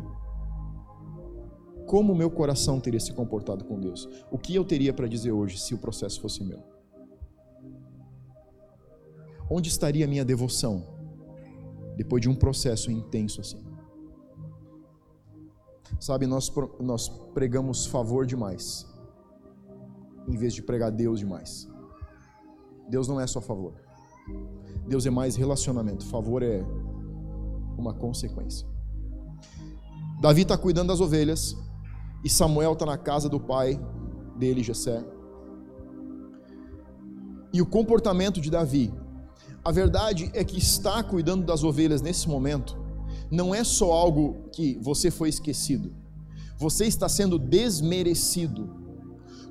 Como 1.90 2.12
o 2.12 2.16
meu 2.16 2.30
coração 2.30 2.78
teria 2.78 3.00
se 3.00 3.12
comportado 3.12 3.64
com 3.64 3.80
Deus? 3.80 4.08
O 4.30 4.38
que 4.38 4.54
eu 4.54 4.64
teria 4.64 4.94
para 4.94 5.08
dizer 5.08 5.32
hoje 5.32 5.58
se 5.58 5.74
o 5.74 5.78
processo 5.78 6.20
fosse 6.20 6.44
meu? 6.44 6.62
Onde 9.50 9.68
estaria 9.68 10.04
a 10.04 10.08
minha 10.08 10.24
devoção 10.24 10.86
depois 11.96 12.22
de 12.22 12.28
um 12.28 12.34
processo 12.36 12.92
intenso 12.92 13.40
assim? 13.40 13.60
Sabe, 15.98 16.28
nós, 16.28 16.48
nós 16.78 17.08
pregamos 17.08 17.86
favor 17.86 18.24
demais, 18.24 18.86
em 20.28 20.36
vez 20.36 20.54
de 20.54 20.62
pregar 20.62 20.92
Deus 20.92 21.18
demais. 21.18 21.68
Deus 22.88 23.08
não 23.08 23.20
é 23.20 23.26
só 23.26 23.40
favor. 23.40 23.74
Deus 24.86 25.06
é 25.06 25.10
mais 25.10 25.34
relacionamento. 25.34 26.06
Favor 26.06 26.40
é 26.40 26.64
uma 27.76 27.92
consequência. 27.92 28.64
Davi 30.20 30.42
está 30.42 30.56
cuidando 30.56 30.90
das 30.90 31.00
ovelhas 31.00 31.56
e 32.24 32.28
Samuel 32.28 32.72
está 32.74 32.86
na 32.86 32.98
casa 32.98 33.28
do 33.28 33.40
pai 33.40 33.80
dele, 34.36 34.62
Jessé. 34.62 35.04
E 37.52 37.60
o 37.60 37.66
comportamento 37.66 38.40
de 38.40 38.50
Davi, 38.50 38.92
a 39.64 39.72
verdade 39.72 40.30
é 40.34 40.44
que 40.44 40.58
estar 40.58 41.02
cuidando 41.04 41.44
das 41.44 41.64
ovelhas 41.64 42.00
nesse 42.00 42.28
momento 42.28 42.78
não 43.30 43.54
é 43.54 43.62
só 43.64 43.92
algo 43.92 44.48
que 44.52 44.78
você 44.80 45.10
foi 45.10 45.28
esquecido. 45.28 45.92
Você 46.58 46.86
está 46.86 47.08
sendo 47.08 47.38
desmerecido 47.38 48.80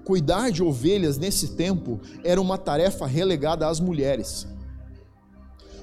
cuidar 0.10 0.50
de 0.50 0.64
ovelhas 0.64 1.20
nesse 1.20 1.50
tempo 1.50 2.02
era 2.24 2.42
uma 2.42 2.58
tarefa 2.58 3.06
relegada 3.06 3.68
às 3.68 3.80
mulheres. 3.80 4.48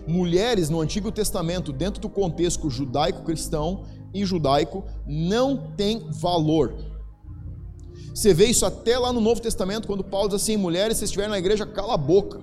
Mulheres 0.04 0.68
no 0.68 0.80
Antigo 0.80 1.12
Testamento, 1.12 1.72
dentro 1.72 2.00
do 2.00 2.08
contexto 2.08 2.68
judaico-cristão 2.68 3.84
e 4.12 4.24
judaico, 4.24 4.84
não 5.06 5.72
tem 5.72 6.10
valor. 6.10 6.74
Você 8.14 8.32
vê 8.32 8.46
isso 8.46 8.64
até 8.64 8.98
lá 8.98 9.12
no 9.12 9.20
Novo 9.20 9.40
Testamento, 9.40 9.86
quando 9.86 10.02
Paulo 10.02 10.28
diz 10.28 10.40
assim: 10.42 10.56
mulheres, 10.56 10.96
se 10.96 11.04
estiverem 11.04 11.30
na 11.30 11.38
igreja, 11.38 11.66
cala 11.66 11.94
a 11.94 11.98
boca. 11.98 12.40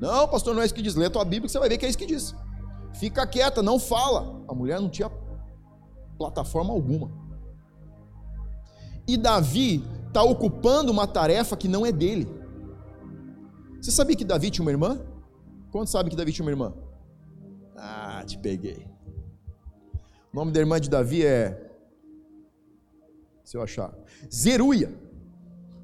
Não, 0.00 0.26
pastor, 0.28 0.54
não 0.54 0.62
é 0.62 0.64
isso 0.66 0.74
que 0.74 0.82
diz. 0.82 0.94
Lê 0.94 1.06
a 1.06 1.10
tua 1.10 1.24
Bíblia 1.24 1.42
que 1.42 1.52
você 1.52 1.58
vai 1.58 1.68
ver 1.68 1.78
que 1.78 1.86
é 1.86 1.88
isso 1.88 1.96
que 1.96 2.06
diz. 2.06 2.34
Fica 2.94 3.26
quieta, 3.26 3.62
não 3.62 3.78
fala. 3.78 4.42
A 4.48 4.54
mulher 4.54 4.80
não 4.80 4.88
tinha 4.88 5.10
plataforma 6.18 6.72
alguma. 6.72 7.10
E 9.06 9.16
Davi 9.16 9.84
está 10.08 10.22
ocupando 10.22 10.90
uma 10.90 11.06
tarefa 11.06 11.56
que 11.56 11.68
não 11.68 11.86
é 11.86 11.92
dele. 11.92 12.26
Você 13.80 13.90
sabia 13.90 14.16
que 14.16 14.24
Davi 14.24 14.50
tinha 14.50 14.64
uma 14.64 14.70
irmã? 14.70 15.00
Quantos 15.70 15.92
sabe 15.92 16.10
que 16.10 16.16
Davi 16.16 16.32
tinha 16.32 16.44
uma 16.44 16.50
irmã? 16.50 16.74
Ah, 17.76 18.24
te 18.26 18.36
peguei. 18.38 18.95
O 20.36 20.38
nome 20.38 20.52
da 20.52 20.60
irmã 20.60 20.78
de 20.78 20.90
Davi 20.90 21.24
é. 21.24 21.58
Se 23.42 23.56
eu 23.56 23.62
achar. 23.62 23.90
Zeruia. 24.30 24.92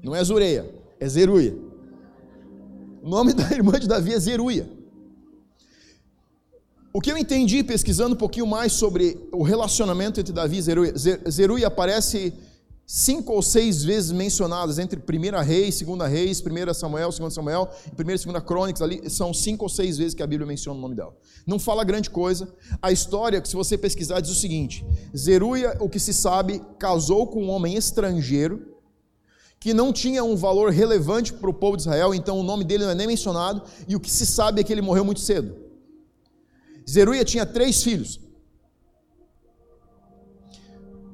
Não 0.03 0.15
é 0.15 0.23
Zureia, 0.23 0.71
é 0.99 1.09
Zeruia. 1.09 1.57
O 3.01 3.09
nome 3.09 3.33
da 3.33 3.49
irmã 3.49 3.79
de 3.79 3.87
Davi 3.87 4.13
é 4.13 4.19
Zeruia. 4.19 4.69
O 6.93 7.01
que 7.01 7.11
eu 7.11 7.17
entendi 7.17 7.63
pesquisando 7.63 8.13
um 8.13 8.17
pouquinho 8.17 8.45
mais 8.45 8.73
sobre 8.73 9.17
o 9.31 9.41
relacionamento 9.41 10.19
entre 10.19 10.31
Davi 10.31 10.57
e 10.57 10.61
Zeruia, 10.61 10.93
Zeruia 11.27 11.65
aparece 11.65 12.31
cinco 12.85 13.33
ou 13.33 13.41
seis 13.41 13.83
vezes 13.83 14.11
mencionadas 14.11 14.77
entre 14.77 14.99
1 14.99 15.43
Reis, 15.43 15.81
2 15.81 16.11
Reis, 16.11 16.41
1 16.41 16.73
Samuel, 16.73 17.09
2 17.09 17.33
Samuel 17.33 17.69
1 17.97 18.01
e 18.01 18.03
2 18.03 18.25
Crônicas, 18.45 18.81
ali 18.81 19.09
são 19.09 19.33
cinco 19.33 19.65
ou 19.65 19.69
seis 19.69 19.97
vezes 19.97 20.13
que 20.13 20.23
a 20.23 20.27
Bíblia 20.27 20.47
menciona 20.47 20.77
o 20.77 20.81
nome 20.81 20.95
dela. 20.95 21.15
Não 21.45 21.57
fala 21.57 21.83
grande 21.83 22.09
coisa. 22.09 22.53
A 22.81 22.91
história, 22.91 23.43
se 23.43 23.55
você 23.55 23.77
pesquisar, 23.77 24.19
diz 24.19 24.31
o 24.31 24.35
seguinte: 24.35 24.85
Zeruia, 25.15 25.77
o 25.79 25.89
que 25.89 25.99
se 25.99 26.13
sabe, 26.13 26.61
casou 26.77 27.27
com 27.27 27.43
um 27.43 27.49
homem 27.49 27.75
estrangeiro 27.75 28.73
que 29.59 29.73
não 29.73 29.93
tinha 29.93 30.21
um 30.25 30.35
valor 30.35 30.71
relevante 30.71 31.31
para 31.31 31.49
o 31.49 31.53
povo 31.53 31.77
de 31.77 31.83
Israel, 31.83 32.13
então 32.13 32.37
o 32.37 32.43
nome 32.43 32.65
dele 32.65 32.83
não 32.83 32.91
é 32.91 32.95
nem 32.95 33.07
mencionado, 33.07 33.63
e 33.87 33.95
o 33.95 33.99
que 33.99 34.11
se 34.11 34.25
sabe 34.25 34.59
é 34.59 34.63
que 34.63 34.73
ele 34.73 34.81
morreu 34.81 35.05
muito 35.05 35.21
cedo. 35.21 35.55
Zeruia 36.89 37.23
tinha 37.23 37.45
três 37.45 37.81
filhos. 37.81 38.19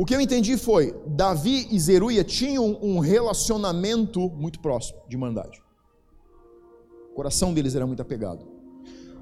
O 0.01 0.06
que 0.06 0.15
eu 0.15 0.22
entendi 0.22 0.56
foi, 0.56 0.96
Davi 1.06 1.68
e 1.70 1.77
Zeruia 1.77 2.24
tinham 2.24 2.79
um 2.82 3.00
relacionamento 3.00 4.29
muito 4.29 4.62
próximo 4.62 4.98
de 5.10 5.18
irmandade. 5.18 5.62
O 7.12 7.15
coração 7.15 7.53
deles 7.53 7.75
era 7.75 7.86
muito 7.86 8.01
apegado. 8.01 8.48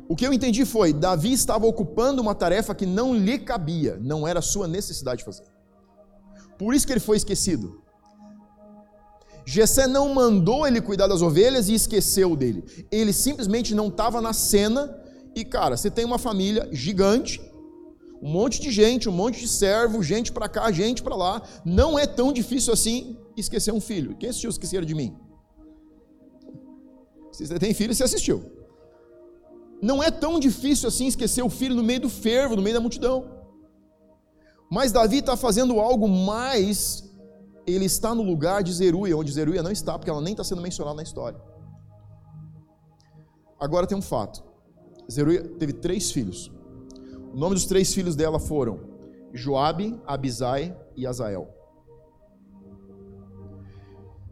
O 0.08 0.16
que 0.16 0.24
eu 0.24 0.32
entendi 0.32 0.66
foi, 0.66 0.94
Davi 0.94 1.34
estava 1.34 1.66
ocupando 1.66 2.22
uma 2.22 2.36
tarefa 2.36 2.76
que 2.76 2.86
não 2.86 3.16
lhe 3.16 3.40
cabia, 3.40 3.98
não 4.00 4.28
era 4.28 4.40
sua 4.40 4.68
necessidade 4.68 5.18
de 5.18 5.26
fazer. 5.26 5.46
Por 6.60 6.76
isso 6.76 6.86
que 6.86 6.94
ele 6.94 7.00
foi 7.00 7.18
esquecido. 7.18 7.82
Jessé 9.44 9.88
não 9.88 10.14
mandou 10.14 10.68
ele 10.68 10.80
cuidar 10.80 11.08
das 11.08 11.24
ovelhas 11.24 11.70
e 11.70 11.74
esqueceu 11.74 12.36
dele. 12.36 12.64
Ele 12.92 13.14
simplesmente 13.14 13.74
não 13.74 13.88
estava 13.88 14.22
na 14.22 14.32
cena 14.32 14.96
e, 15.34 15.44
cara, 15.44 15.76
você 15.76 15.90
tem 15.90 16.06
uma 16.06 16.20
família 16.20 16.70
gigante, 16.72 17.42
um 18.22 18.30
monte 18.30 18.62
de 18.62 18.72
gente, 18.72 19.08
um 19.08 19.12
monte 19.12 19.40
de 19.40 19.48
servo, 19.48 20.02
gente 20.02 20.32
para 20.32 20.50
cá, 20.50 20.72
gente 20.72 21.04
para 21.04 21.16
lá. 21.16 21.42
Não 21.64 21.98
é 21.98 22.08
tão 22.08 22.34
difícil 22.34 22.74
assim 22.74 23.18
esquecer 23.36 23.72
um 23.72 23.80
filho. 23.80 24.16
Quem 24.18 24.30
assistiu 24.30 24.50
Esqueceram 24.50 24.86
de 24.86 24.96
Mim? 24.96 25.16
Se 27.32 27.46
você 27.46 27.60
tem 27.60 27.74
filho, 27.74 27.94
você 27.94 28.04
assistiu. 28.04 28.44
Não 29.82 30.02
é 30.02 30.10
tão 30.10 30.40
difícil 30.40 30.88
assim 30.88 31.06
esquecer 31.06 31.44
o 31.44 31.50
filho 31.50 31.76
no 31.76 31.84
meio 31.84 32.00
do 32.00 32.10
fervo, 32.10 32.56
no 32.56 32.62
meio 32.62 32.76
da 32.76 32.82
multidão. 32.82 33.38
Mas 34.70 34.92
Davi 34.92 35.20
está 35.20 35.38
fazendo 35.38 35.80
algo 35.80 36.08
mais. 36.08 37.04
Ele 37.66 37.86
está 37.86 38.16
no 38.16 38.24
lugar 38.24 38.64
de 38.64 38.74
Zeruia, 38.74 39.16
onde 39.16 39.32
Zeruia 39.32 39.62
não 39.62 39.72
está, 39.72 39.98
porque 39.98 40.10
ela 40.10 40.22
nem 40.22 40.34
está 40.34 40.44
sendo 40.44 40.62
mencionada 40.62 40.96
na 40.96 41.04
história. 41.04 41.40
Agora 43.60 43.86
tem 43.86 43.98
um 43.98 44.02
fato: 44.02 44.44
Zeruia 45.12 45.44
teve 45.44 45.74
três 45.74 46.12
filhos. 46.12 46.52
O 47.38 47.40
nome 47.40 47.54
dos 47.54 47.68
três 47.68 47.94
filhos 47.94 48.16
dela 48.16 48.40
foram 48.40 48.80
Joabe, 49.32 50.02
Abisai 50.08 50.76
e 50.96 51.06
Azael. 51.06 51.48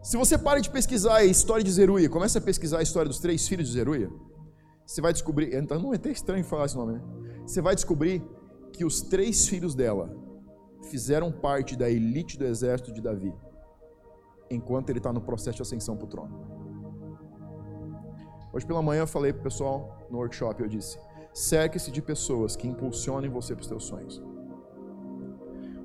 Se 0.02 0.18
você 0.18 0.40
para 0.40 0.60
de 0.60 0.72
pesquisar 0.72 1.18
a 1.18 1.24
história 1.24 1.64
de 1.64 1.72
Zeruia, 1.72 2.10
começa 2.10 2.40
a 2.40 2.42
pesquisar 2.42 2.80
a 2.80 2.82
história 2.82 3.08
dos 3.08 3.20
três 3.20 3.48
filhos 3.48 3.68
de 3.68 3.76
Zeruia, 3.76 4.10
você 4.84 5.02
vai 5.02 5.14
descobrir, 5.14 5.54
então 5.54 5.80
não 5.80 5.94
é 5.94 5.98
até 5.98 6.10
estranho 6.10 6.44
falar 6.44 6.66
esse 6.66 6.76
nome, 6.76 6.94
né? 6.94 7.02
Você 7.46 7.62
vai 7.62 7.76
descobrir 7.76 8.24
que 8.74 8.84
os 8.84 9.04
três 9.04 9.48
filhos 9.48 9.76
dela 9.76 10.12
fizeram 10.90 11.32
parte 11.32 11.76
da 11.76 11.88
elite 11.88 12.40
do 12.40 12.46
exército 12.46 12.92
de 12.92 13.02
Davi, 13.02 13.32
enquanto 14.50 14.90
ele 14.90 14.98
está 14.98 15.14
no 15.14 15.22
processo 15.22 15.58
de 15.58 15.62
ascensão 15.62 15.96
para 15.96 16.06
o 16.06 16.10
trono. 16.10 16.40
Hoje 18.52 18.66
pela 18.66 18.82
manhã 18.82 19.02
eu 19.02 19.08
falei 19.08 19.32
para 19.32 19.42
o 19.42 19.44
pessoal 19.44 20.08
no 20.10 20.18
workshop, 20.18 20.60
eu 20.60 20.68
disse, 20.68 20.98
Cerque-se 21.36 21.92
de 21.92 22.02
pessoas 22.02 22.56
que 22.56 22.66
impulsionem 22.66 23.30
você 23.30 23.54
para 23.54 23.62
os 23.62 23.68
seus 23.68 23.84
sonhos. 23.84 24.22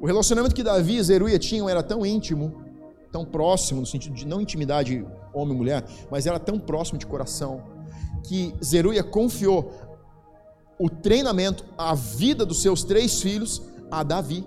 O 0.00 0.06
relacionamento 0.06 0.54
que 0.54 0.62
Davi 0.62 0.96
e 0.96 1.02
Zeruia 1.02 1.40
tinham 1.40 1.68
era 1.68 1.82
tão 1.82 2.06
íntimo, 2.06 2.62
tão 3.10 3.24
próximo, 3.24 3.80
no 3.80 3.86
sentido 3.86 4.14
de 4.14 4.24
não 4.24 4.40
intimidade 4.40 5.04
homem 5.34 5.52
e 5.52 5.58
mulher, 5.58 5.84
mas 6.08 6.24
era 6.24 6.38
tão 6.38 6.56
próximo 6.56 7.00
de 7.00 7.04
coração, 7.04 7.64
que 8.22 8.54
Zeruia 8.64 9.02
confiou 9.02 9.72
o 10.78 10.88
treinamento, 10.88 11.64
a 11.76 11.96
vida 11.96 12.46
dos 12.46 12.62
seus 12.62 12.84
três 12.84 13.20
filhos 13.20 13.60
a 13.90 14.04
Davi. 14.04 14.46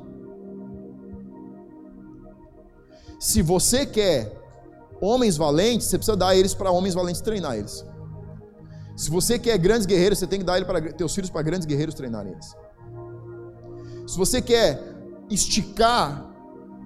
Se 3.20 3.42
você 3.42 3.86
quer 3.86 4.42
homens 5.02 5.36
valentes, 5.36 5.88
você 5.88 5.98
precisa 5.98 6.16
dar 6.16 6.34
eles 6.34 6.54
para 6.54 6.72
homens 6.72 6.94
valentes 6.94 7.20
treinar 7.20 7.58
eles. 7.58 7.86
Se 8.96 9.10
você 9.10 9.40
quer 9.40 9.58
grandes 9.58 9.86
guerreiros, 9.86 10.20
você 10.20 10.28
tem 10.28 10.40
que 10.40 10.46
dar 10.46 10.58
ele 10.58 10.66
para 10.66 10.94
teus 10.94 11.14
filhos 11.14 11.30
para 11.30 11.42
grandes 11.42 11.66
guerreiros 11.66 11.96
treinarem 11.96 12.34
eles. 12.34 12.56
Se 14.08 14.18
você 14.18 14.42
quer 14.42 14.82
esticar 15.30 16.30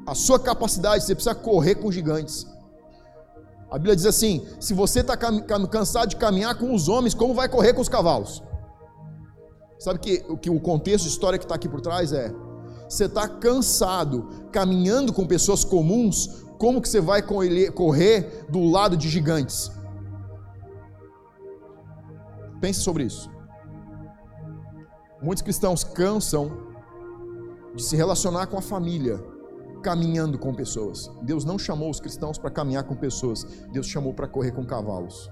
a 0.06 0.16
sua 0.16 0.40
capacidade, 0.40 1.04
você 1.04 1.14
precisa 1.14 1.36
correr 1.36 1.76
com 1.76 1.92
gigantes. 1.92 2.48
A 3.70 3.78
Bíblia 3.78 3.96
diz 3.96 4.06
assim: 4.06 4.48
se 4.60 4.74
você 4.74 5.02
está 5.02 5.18
cansado 5.18 6.10
de 6.10 6.16
caminhar 6.16 6.58
com 6.58 6.74
os 6.74 6.88
homens, 6.88 7.14
como 7.14 7.34
vai 7.34 7.50
correr 7.50 7.74
com 7.74 7.82
os 7.82 7.90
cavalos? 7.90 8.42
Sabe 9.78 10.00
que, 10.00 10.20
que 10.38 10.50
o 10.50 10.60
contexto 10.60 11.04
de 11.04 11.10
história 11.10 11.38
que 11.38 11.46
está 11.46 11.56
aqui 11.56 11.68
por 11.68 11.82
trás 11.82 12.14
é: 12.14 12.34
você 12.88 13.06
está 13.06 13.28
cansado 13.28 14.30
caminhando 14.52 15.12
com 15.12 15.28
pessoas 15.28 15.66
comuns, 15.66 16.46
como 16.58 16.82
que 16.82 16.88
você 16.88 17.02
vai 17.02 17.22
correr 17.22 18.46
do 18.50 18.64
lado 18.64 18.96
de 18.96 19.10
gigantes? 19.10 19.70
Pense 22.60 22.80
sobre 22.80 23.04
isso. 23.04 23.30
Muitos 25.22 25.42
cristãos 25.42 25.84
cansam 25.84 26.52
de 27.76 27.84
se 27.84 27.96
relacionar 27.96 28.48
com 28.48 28.58
a 28.58 28.62
família 28.62 29.24
caminhando 29.84 30.38
com 30.40 30.54
pessoas. 30.54 31.10
Deus 31.22 31.46
não 31.46 31.58
chamou 31.58 31.90
os 31.90 32.00
cristãos 32.00 32.38
para 32.38 32.50
caminhar 32.50 32.84
com 32.84 32.96
pessoas. 32.96 33.44
Deus 33.72 33.88
chamou 33.88 34.14
para 34.14 34.28
correr 34.28 34.52
com 34.52 34.66
cavalos. 34.66 35.32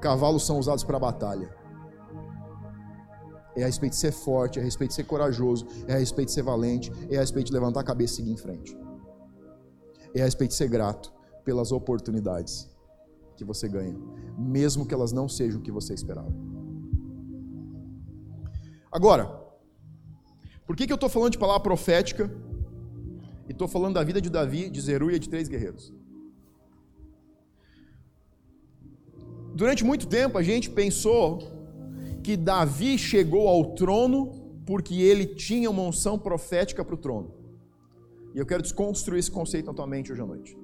Cavalos 0.00 0.46
são 0.46 0.58
usados 0.58 0.84
para 0.84 0.98
batalha. 0.98 1.54
É 3.56 3.62
a 3.62 3.66
respeito 3.66 3.92
de 3.92 3.98
ser 3.98 4.12
forte, 4.12 4.58
é 4.58 4.62
a 4.62 4.64
respeito 4.64 4.90
de 4.90 4.96
ser 4.96 5.04
corajoso, 5.04 5.66
é 5.88 5.94
a 5.94 5.98
respeito 5.98 6.28
de 6.28 6.34
ser 6.34 6.42
valente, 6.42 6.92
é 7.10 7.16
a 7.16 7.20
respeito 7.20 7.46
de 7.46 7.54
levantar 7.54 7.80
a 7.80 7.84
cabeça 7.84 8.14
e 8.14 8.16
seguir 8.16 8.32
em 8.32 8.36
frente. 8.36 8.78
É 10.14 10.20
a 10.20 10.24
respeito 10.24 10.50
de 10.50 10.56
ser 10.58 10.68
grato 10.68 11.10
pelas 11.42 11.72
oportunidades 11.72 12.75
que 13.36 13.44
você 13.44 13.68
ganha, 13.68 13.94
mesmo 14.36 14.86
que 14.86 14.94
elas 14.94 15.12
não 15.12 15.28
sejam 15.28 15.60
o 15.60 15.62
que 15.62 15.70
você 15.70 15.94
esperava. 15.94 16.32
Agora, 18.90 19.24
por 20.66 20.74
que, 20.74 20.86
que 20.86 20.92
eu 20.92 20.96
estou 20.96 21.08
falando 21.08 21.32
de 21.32 21.38
palavra 21.38 21.62
profética 21.62 22.30
e 23.48 23.52
estou 23.52 23.68
falando 23.68 23.94
da 23.94 24.02
vida 24.02 24.20
de 24.20 24.30
Davi, 24.30 24.68
de 24.68 24.80
Zeruia 24.80 25.16
e 25.16 25.18
de 25.20 25.28
três 25.28 25.48
guerreiros? 25.48 25.92
Durante 29.54 29.84
muito 29.84 30.06
tempo 30.06 30.36
a 30.36 30.42
gente 30.42 30.68
pensou 30.68 31.38
que 32.22 32.36
Davi 32.36 32.98
chegou 32.98 33.48
ao 33.48 33.74
trono 33.74 34.32
porque 34.66 34.94
ele 34.94 35.26
tinha 35.26 35.70
uma 35.70 35.82
unção 35.82 36.18
profética 36.18 36.84
para 36.84 36.94
o 36.94 36.98
trono. 36.98 37.32
E 38.34 38.38
eu 38.38 38.44
quero 38.44 38.62
desconstruir 38.62 39.20
esse 39.20 39.30
conceito 39.30 39.66
na 39.66 39.74
tua 39.74 39.86
mente 39.86 40.12
hoje 40.12 40.20
à 40.20 40.26
noite. 40.26 40.58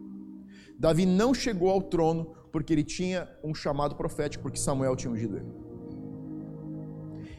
Davi 0.79 1.07
não 1.07 1.33
chegou 1.33 1.71
ao 1.71 1.81
trono 1.81 2.35
porque 2.53 2.73
ele 2.73 2.85
tinha 2.85 3.29
um 3.43 3.55
chamado 3.55 3.97
profético, 3.97 4.43
porque 4.43 4.59
Samuel 4.59 4.95
tinha 4.95 5.11
ungido 5.11 5.39
ele. 5.39 5.51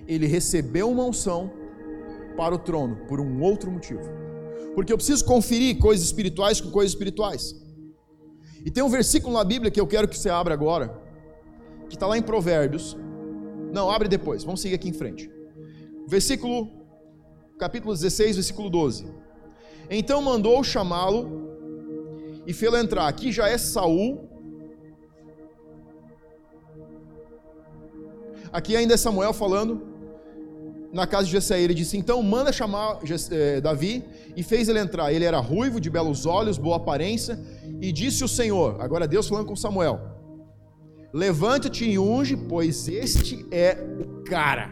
Ele 0.07 0.25
recebeu 0.25 0.89
uma 0.89 1.05
unção 1.05 1.51
para 2.35 2.55
o 2.55 2.57
trono 2.57 2.95
por 3.07 3.21
um 3.21 3.41
outro 3.41 3.71
motivo. 3.71 4.01
Porque 4.73 4.91
eu 4.91 4.97
preciso 4.97 5.23
conferir 5.23 5.77
coisas 5.77 6.05
espirituais 6.05 6.59
com 6.59 6.71
coisas 6.71 6.91
espirituais. 6.91 7.55
E 8.65 8.71
tem 8.71 8.83
um 8.83 8.89
versículo 8.89 9.33
na 9.33 9.43
Bíblia 9.43 9.69
que 9.69 9.79
eu 9.79 9.85
quero 9.85 10.07
que 10.07 10.17
você 10.17 10.29
abra 10.29 10.53
agora, 10.53 10.99
que 11.87 11.95
está 11.95 12.07
lá 12.07 12.17
em 12.17 12.21
Provérbios. 12.23 12.97
Não, 13.71 13.89
abre 13.89 14.09
depois, 14.09 14.43
vamos 14.43 14.61
seguir 14.61 14.75
aqui 14.75 14.89
em 14.89 14.93
frente. 14.93 15.29
Versículo, 16.07 16.69
capítulo 17.59 17.93
16, 17.93 18.35
versículo 18.35 18.69
12. 18.69 19.05
Então 19.89 20.21
mandou 20.21 20.63
chamá-lo 20.63 21.43
e 22.47 22.53
fê-lo 22.53 22.77
entrar. 22.77 23.07
Aqui 23.07 23.31
já 23.31 23.47
é 23.47 23.57
Saul. 23.57 24.32
Aqui 28.53 28.75
ainda 28.75 28.93
é 28.93 28.97
Samuel 28.97 29.33
falando 29.33 29.81
na 30.93 31.07
casa 31.07 31.25
de 31.25 31.31
Jessé. 31.31 31.59
Ele 31.59 31.73
disse: 31.73 31.97
Então 31.97 32.21
manda 32.21 32.53
chamar 32.53 32.99
eh, 33.31 33.59
Davi 33.59 34.05
e 34.37 34.43
fez 34.43 34.69
ele 34.69 34.79
entrar. 34.79 35.11
Ele 35.11 35.25
era 35.25 35.39
ruivo, 35.39 35.81
de 35.81 35.89
belos 35.89 36.27
olhos, 36.27 36.59
boa 36.59 36.77
aparência. 36.77 37.39
E 37.81 37.91
disse 37.91 38.23
o 38.23 38.27
Senhor, 38.27 38.79
agora 38.79 39.07
Deus 39.07 39.27
falando 39.27 39.47
com 39.47 39.55
Samuel: 39.55 39.99
Levanta-te 41.11 41.83
e 41.83 41.97
unge, 41.97 42.37
pois 42.37 42.87
este 42.87 43.43
é 43.51 43.75
o 43.99 44.23
cara. 44.23 44.69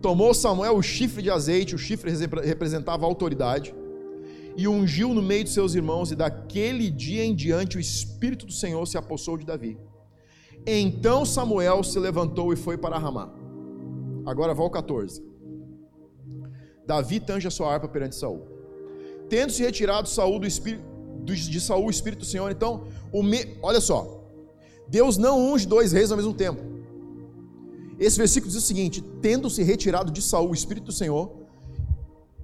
Tomou 0.00 0.32
Samuel 0.32 0.76
o 0.76 0.82
chifre 0.82 1.22
de 1.22 1.30
azeite, 1.30 1.74
o 1.74 1.78
chifre 1.78 2.12
representava 2.44 3.04
a 3.04 3.08
autoridade, 3.08 3.74
e 4.56 4.68
ungiu 4.68 5.12
no 5.12 5.20
meio 5.20 5.42
de 5.42 5.50
seus 5.50 5.74
irmãos, 5.74 6.12
e 6.12 6.14
daquele 6.14 6.90
dia 6.90 7.24
em 7.24 7.34
diante 7.34 7.76
o 7.76 7.80
Espírito 7.80 8.46
do 8.46 8.52
Senhor 8.52 8.86
se 8.86 8.96
apossou 8.96 9.36
de 9.36 9.44
Davi. 9.44 9.76
Então 10.66 11.24
Samuel 11.24 11.82
se 11.84 11.98
levantou 11.98 12.52
e 12.52 12.56
foi 12.56 12.76
para 12.76 12.98
Ramá. 12.98 13.32
Agora 14.24 14.52
vá 14.52 14.62
ao 14.62 14.70
14. 14.70 15.22
Davi 16.84 17.20
tange 17.20 17.46
a 17.46 17.50
sua 17.50 17.72
harpa 17.72 17.88
perante 17.88 18.16
Saul. 18.16 18.46
Tendo 19.28 19.52
se 19.52 19.62
retirado 19.62 20.08
Saul 20.08 20.38
do 20.40 20.46
espírito 20.46 20.82
de 21.24 21.60
Saul 21.60 21.86
o 21.86 21.90
espírito 21.90 22.20
do 22.20 22.24
Senhor, 22.24 22.50
então 22.50 22.84
o 23.12 23.22
me... 23.22 23.56
olha 23.62 23.80
só. 23.80 24.24
Deus 24.88 25.16
não 25.16 25.52
unge 25.52 25.66
dois 25.66 25.92
reis 25.92 26.10
ao 26.10 26.16
mesmo 26.16 26.32
tempo. 26.32 26.62
Esse 27.98 28.16
versículo 28.16 28.52
diz 28.52 28.62
o 28.62 28.66
seguinte: 28.66 29.02
tendo 29.20 29.50
se 29.50 29.62
retirado 29.62 30.12
de 30.12 30.22
Saul 30.22 30.50
o 30.50 30.54
espírito 30.54 30.84
do 30.86 30.92
Senhor, 30.92 31.46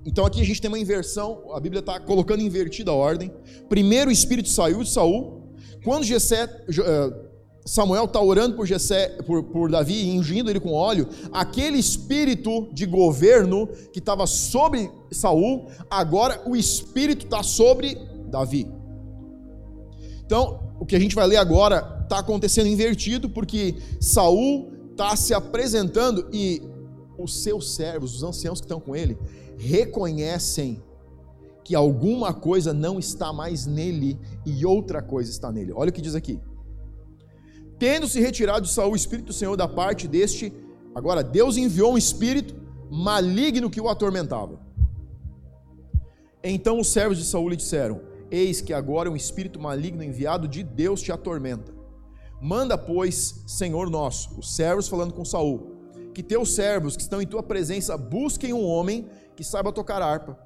então 0.05 0.27
aqui 0.27 0.41
a 0.41 0.45
gente 0.45 0.61
tem 0.61 0.69
uma 0.69 0.79
inversão, 0.79 1.53
a 1.53 1.61
Bíblia 1.61 1.81
está 1.81 2.01
colocando 2.01 2.43
invertida 2.43 2.91
a 2.91 2.95
ordem. 2.95 3.33
Primeiro 3.69 4.11
o 4.11 4.13
espírito 4.13 4.49
saiu 4.49 4.83
de 4.83 4.91
Saul. 4.91 5.43
Quando 5.85 6.05
Jessé, 6.05 6.45
eh, 6.45 7.32
Samuel 7.65 8.05
está 8.05 8.21
orando 8.21 8.57
por, 8.57 8.67
Jessé, 8.67 9.09
por, 9.25 9.43
por 9.45 9.71
Davi 9.71 10.09
e 10.09 10.19
ungindo 10.19 10.51
ele 10.51 10.59
com 10.59 10.73
óleo, 10.73 11.09
aquele 11.33 11.79
espírito 11.79 12.69
de 12.73 12.87
governo 12.87 13.69
que 13.93 14.01
estava 14.01 14.27
sobre 14.27 14.91
Saul, 15.13 15.69
agora 15.89 16.43
o 16.45 16.57
espírito 16.57 17.25
está 17.25 17.43
sobre 17.43 17.97
Davi. 18.29 18.69
Então, 20.25 20.61
o 20.81 20.87
que 20.87 20.97
a 20.97 20.99
gente 20.99 21.15
vai 21.15 21.27
ler 21.27 21.37
agora 21.37 22.01
está 22.03 22.19
acontecendo 22.19 22.67
invertido, 22.67 23.31
porque 23.31 23.77
Saul 24.01 24.73
está 24.91 25.15
se 25.15 25.33
apresentando 25.33 26.29
e 26.33 26.63
os 27.17 27.43
seus 27.43 27.75
servos, 27.75 28.17
os 28.17 28.23
anciãos 28.23 28.61
que 28.61 28.65
estão 28.65 28.81
com 28.81 28.97
ele, 28.97 29.17
reconhecem 29.57 30.83
que 31.65 31.77
alguma 31.77 32.35
coisa 32.35 32.73
não 32.73 32.99
está 32.99 33.33
mais 33.33 33.67
nele 33.67 34.19
e 34.45 34.67
outra 34.67 35.01
coisa 35.01 35.31
está 35.31 35.53
nele. 35.53 35.73
Olha 35.73 35.91
o 35.91 35.93
que 35.93 36.03
diz 36.03 36.17
aqui. 36.17 36.41
Tendo 37.83 38.07
se 38.07 38.21
retirado 38.21 38.65
de 38.65 38.73
Saul 38.73 38.93
o 38.93 38.97
espírito 38.97 39.27
do 39.27 39.33
Senhor 39.33 39.57
da 39.57 39.67
parte 39.67 40.07
deste, 40.07 40.53
agora 40.95 41.21
Deus 41.21 41.57
enviou 41.57 41.95
um 41.95 41.99
espírito 41.99 42.55
maligno 42.89 43.69
que 43.69 43.81
o 43.81 43.89
atormentava. 43.89 44.61
Então 46.45 46.79
os 46.79 46.93
servos 46.93 47.19
de 47.19 47.25
Saul 47.25 47.49
lhe 47.49 47.57
disseram: 47.57 48.01
Eis 48.31 48.61
que 48.61 48.73
agora 48.73 49.11
um 49.11 49.17
espírito 49.17 49.59
maligno 49.59 50.05
enviado 50.05 50.47
de 50.47 50.63
Deus 50.63 51.03
te 51.03 51.11
atormenta. 51.11 51.75
Manda, 52.41 52.79
pois, 52.79 53.43
Senhor 53.49 53.91
nosso, 53.91 54.39
os 54.39 54.55
servos 54.55 54.87
falando 54.87 55.13
com 55.13 55.25
Saul, 55.25 55.75
que 56.15 56.23
teus 56.23 56.55
servos 56.55 56.95
que 56.95 57.03
estão 57.03 57.21
em 57.21 57.27
tua 57.27 57.43
presença 57.43 57.99
busquem 57.99 58.53
um 58.53 58.65
homem 58.65 59.09
que 59.35 59.43
saiba 59.43 59.73
tocar 59.73 60.01
harpa. 60.01 60.39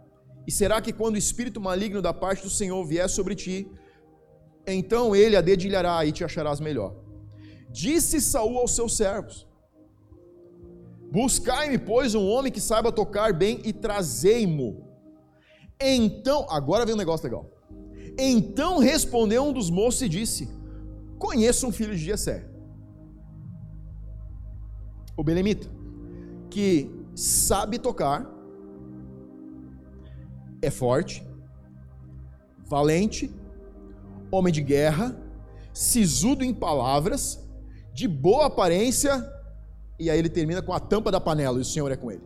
E 0.46 0.50
será 0.50 0.80
que 0.80 0.90
quando 0.90 1.16
o 1.16 1.18
espírito 1.18 1.60
maligno 1.60 2.00
da 2.00 2.14
parte 2.14 2.42
do 2.42 2.48
Senhor 2.48 2.82
vier 2.86 3.10
sobre 3.10 3.34
ti, 3.34 3.70
então 4.66 5.14
ele 5.14 5.36
a 5.36 5.42
dedilhará 5.42 6.02
e 6.06 6.12
te 6.12 6.24
acharás 6.24 6.60
melhor. 6.60 7.04
Disse 7.82 8.22
Saul 8.22 8.56
aos 8.56 8.74
seus 8.74 8.96
servos: 8.96 9.46
Buscai-me, 11.12 11.78
pois, 11.78 12.14
um 12.14 12.26
homem 12.26 12.50
que 12.50 12.60
saiba 12.60 12.90
tocar 12.90 13.34
bem 13.34 13.60
e 13.64 13.72
trazei-mo. 13.72 14.70
Então, 15.78 16.46
agora 16.48 16.86
vem 16.86 16.94
um 16.94 16.98
negócio 16.98 17.24
legal. 17.24 17.50
Então 18.18 18.78
respondeu 18.78 19.44
um 19.44 19.52
dos 19.52 19.68
moços 19.68 20.00
e 20.00 20.08
disse: 20.08 20.48
Conheço 21.18 21.66
um 21.66 21.72
filho 21.72 21.94
de 21.94 22.02
Jessé, 22.02 22.48
o 25.14 25.22
Belemita, 25.22 25.68
que 26.48 26.90
sabe 27.14 27.78
tocar 27.78 28.26
é 30.62 30.70
forte, 30.70 31.22
valente, 32.64 33.30
homem 34.30 34.52
de 34.52 34.62
guerra, 34.62 35.14
sisudo 35.74 36.42
em 36.42 36.54
palavras, 36.54 37.45
de 37.96 38.06
boa 38.06 38.44
aparência, 38.44 39.26
e 39.98 40.10
aí 40.10 40.18
ele 40.18 40.28
termina 40.28 40.60
com 40.60 40.70
a 40.70 40.78
tampa 40.78 41.10
da 41.10 41.18
panela, 41.18 41.56
e 41.56 41.62
o 41.62 41.64
Senhor 41.64 41.90
é 41.90 41.96
com 41.96 42.10
ele. 42.10 42.22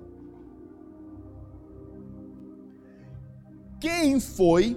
Quem 3.79 4.19
foi 4.19 4.77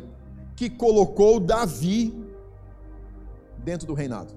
que 0.56 0.70
colocou 0.70 1.40
Davi 1.40 2.14
dentro 3.58 3.88
do 3.88 3.96
reinado? 3.96 4.36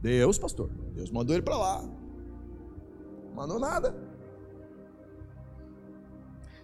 Deus, 0.00 0.38
pastor. 0.38 0.70
Deus 0.94 1.10
mandou 1.10 1.34
ele 1.34 1.42
para 1.42 1.56
lá. 1.56 1.84
Mandou 3.34 3.58
nada. 3.58 3.96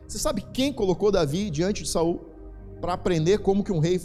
Você 0.06 0.18
sabe 0.18 0.42
quem 0.52 0.72
colocou 0.72 1.10
Davi 1.10 1.50
diante 1.50 1.82
de 1.82 1.88
Saul 1.88 2.20
para 2.80 2.92
aprender 2.92 3.38
como 3.38 3.64
que 3.64 3.72
um 3.72 3.80
rei 3.80 4.00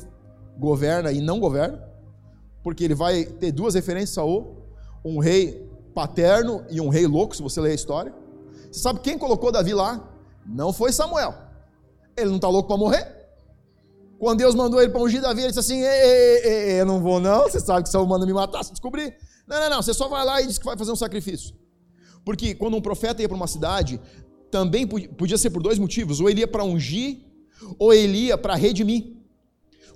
governa 0.58 1.12
e 1.12 1.22
não 1.22 1.40
governa? 1.40 1.84
Porque 2.64 2.84
ele 2.84 2.96
vai 2.96 3.26
ter 3.26 3.52
duas 3.52 3.76
referências 3.76 4.18
a 4.18 4.26
um 5.04 5.20
rei 5.20 5.70
paterno 5.94 6.66
e 6.70 6.82
um 6.82 6.90
rei 6.90 7.08
louco, 7.08 7.36
se 7.36 7.42
você 7.42 7.62
ler 7.62 7.72
a 7.72 7.76
história. 7.76 8.14
Você 8.72 8.80
sabe 8.80 9.00
quem 9.00 9.18
colocou 9.18 9.52
Davi 9.52 9.74
lá? 9.74 10.10
Não 10.46 10.74
foi 10.74 10.92
Samuel. 10.92 11.34
Ele 12.18 12.30
não 12.30 12.36
está 12.36 12.50
louco 12.50 12.68
para 12.68 12.78
morrer? 12.78 13.16
Quando 14.18 14.40
Deus 14.40 14.56
mandou 14.56 14.82
ele 14.82 14.92
para 14.92 15.02
ungir 15.02 15.22
Davi, 15.22 15.42
ele 15.42 15.48
disse 15.50 15.60
assim: 15.60 15.82
ei, 15.82 15.88
ei, 15.88 16.72
ei, 16.72 16.82
eu 16.82 16.86
não 16.86 17.02
vou 17.02 17.20
não, 17.20 17.44
você 17.44 17.60
sabe 17.60 17.84
que 17.84 17.90
Saul 17.90 18.08
manda 18.08 18.26
me 18.26 18.34
matar 18.34 18.64
se 18.64 18.72
descobrir. 18.72 19.16
Não, 19.48 19.60
não, 19.60 19.70
não, 19.70 19.82
você 19.82 19.94
só 19.94 20.08
vai 20.08 20.26
lá 20.26 20.42
e 20.42 20.48
diz 20.48 20.58
que 20.58 20.66
vai 20.66 20.78
fazer 20.78 20.92
um 20.92 20.96
sacrifício. 20.96 21.56
Porque 22.24 22.56
quando 22.56 22.76
um 22.76 22.82
profeta 22.82 23.22
ia 23.22 23.28
para 23.28 23.36
uma 23.36 23.48
cidade, 23.48 24.02
também 24.50 24.88
podia 24.88 25.38
ser 25.38 25.50
por 25.50 25.62
dois 25.62 25.78
motivos: 25.78 26.20
ou 26.20 26.30
ele 26.30 26.42
ia 26.42 26.48
para 26.48 26.64
ungir, 26.64 27.20
ou 27.78 27.94
ele 27.94 28.28
ia 28.28 28.38
para 28.38 28.56
redimir. 28.56 29.15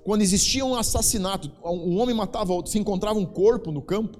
Quando 0.04 0.22
existia 0.22 0.64
um 0.64 0.74
assassinato, 0.74 1.50
um 1.64 1.98
homem 1.98 2.14
matava 2.14 2.52
outro, 2.52 2.70
se 2.70 2.78
encontrava 2.78 3.18
um 3.18 3.26
corpo 3.26 3.70
no 3.70 3.82
campo 3.82 4.18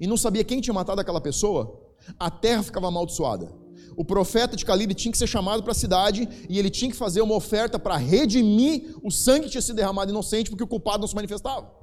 e 0.00 0.06
não 0.06 0.16
sabia 0.16 0.44
quem 0.44 0.60
tinha 0.60 0.74
matado 0.74 1.00
aquela 1.00 1.20
pessoa, 1.20 1.80
a 2.18 2.30
terra 2.30 2.62
ficava 2.62 2.88
amaldiçoada. 2.88 3.52
o 3.96 4.04
profeta 4.04 4.56
de 4.56 4.64
Calibre 4.64 4.94
tinha 4.94 5.10
que 5.10 5.18
ser 5.18 5.26
chamado 5.26 5.62
para 5.62 5.72
a 5.72 5.74
cidade 5.74 6.28
e 6.48 6.58
ele 6.58 6.70
tinha 6.70 6.90
que 6.90 6.96
fazer 6.96 7.20
uma 7.20 7.34
oferta 7.34 7.78
para 7.78 7.96
redimir 7.96 8.96
o 9.02 9.10
sangue 9.10 9.46
que 9.46 9.50
tinha 9.50 9.62
sido 9.62 9.76
derramado 9.76 10.10
inocente, 10.10 10.50
porque 10.50 10.62
o 10.62 10.68
culpado 10.68 11.00
não 11.00 11.08
se 11.08 11.16
manifestava. 11.16 11.78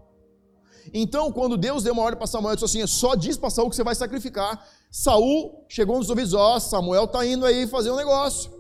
Então, 0.93 1.31
quando 1.31 1.57
Deus 1.57 1.83
deu 1.83 1.93
uma 1.93 2.03
ordem 2.03 2.17
para 2.17 2.27
Samuel, 2.27 2.55
disse 2.55 2.65
assim: 2.65 2.87
só 2.87 3.15
diz 3.15 3.37
para 3.37 3.49
Saul 3.49 3.69
que 3.69 3.75
você 3.75 3.83
vai 3.83 3.95
sacrificar. 3.95 4.65
Saul 4.91 5.65
chegou 5.67 5.97
nos 5.97 6.09
ouvidos: 6.09 6.33
ó, 6.33 6.55
oh, 6.55 6.59
Samuel 6.59 7.05
está 7.05 7.25
indo 7.25 7.45
aí 7.45 7.67
fazer 7.67 7.91
um 7.91 7.95
negócio. 7.95 8.54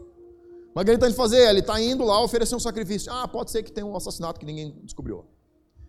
Mas 0.75 0.81
o 0.81 0.85
que 0.85 0.91
ele 0.91 0.97
está 0.97 1.07
indo 1.07 1.15
fazer? 1.15 1.49
Ele 1.49 1.59
está 1.61 1.81
indo 1.81 2.03
lá 2.03 2.21
oferecer 2.21 2.53
um 2.53 2.59
sacrifício. 2.59 3.09
Ah, 3.11 3.25
pode 3.25 3.49
ser 3.49 3.63
que 3.63 3.71
tenha 3.71 3.87
um 3.87 3.95
assassinato 3.95 4.37
que 4.37 4.45
ninguém 4.45 4.77
descobriu. 4.83 5.23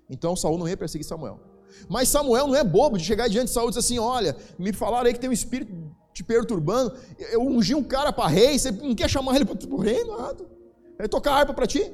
Então 0.08 0.36
Saul 0.36 0.56
não 0.56 0.68
ia 0.68 0.76
perseguir 0.76 1.04
Samuel. 1.04 1.40
Mas 1.88 2.08
Samuel 2.08 2.46
não 2.46 2.54
é 2.54 2.62
bobo 2.62 2.96
de 2.96 3.04
chegar 3.04 3.28
diante 3.28 3.48
de 3.48 3.52
Saul 3.52 3.66
e 3.66 3.70
dizer 3.70 3.80
assim: 3.80 3.98
olha, 3.98 4.36
me 4.56 4.72
falaram 4.72 5.08
aí 5.08 5.12
que 5.12 5.18
tem 5.18 5.28
um 5.28 5.32
espírito 5.32 5.72
te 6.14 6.22
perturbando. 6.22 6.96
Eu 7.18 7.42
ungi 7.42 7.74
um 7.74 7.82
cara 7.82 8.12
para 8.12 8.28
rei, 8.28 8.56
você 8.56 8.70
não 8.70 8.94
quer 8.94 9.10
chamar 9.10 9.34
ele 9.34 9.44
para 9.44 9.58
o 9.68 9.80
rei? 9.80 10.04
Nada. 10.04 10.46
Ele 10.96 11.08
tocar 11.08 11.34
harpa 11.34 11.52
para 11.52 11.66
ti. 11.66 11.92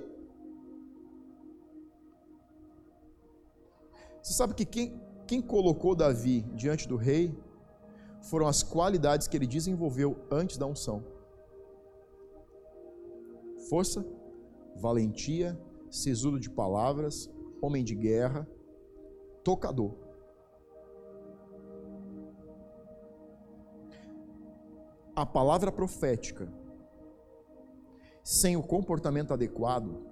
Você 4.22 4.34
sabe 4.34 4.52
que 4.52 4.66
quem, 4.66 5.00
quem 5.26 5.40
colocou 5.40 5.94
Davi 5.94 6.42
diante 6.54 6.86
do 6.86 6.96
rei 6.96 7.34
foram 8.20 8.46
as 8.46 8.62
qualidades 8.62 9.26
que 9.26 9.36
ele 9.36 9.46
desenvolveu 9.46 10.14
antes 10.30 10.58
da 10.58 10.66
unção: 10.66 11.02
força, 13.68 14.04
valentia, 14.76 15.58
sisudo 15.90 16.38
de 16.38 16.50
palavras, 16.50 17.30
homem 17.60 17.84
de 17.84 17.94
guerra, 17.94 18.48
tocador. 19.44 19.94
A 25.14 25.26
palavra 25.26 25.70
profética, 25.70 26.50
sem 28.22 28.56
o 28.56 28.62
comportamento 28.62 29.32
adequado, 29.32 30.06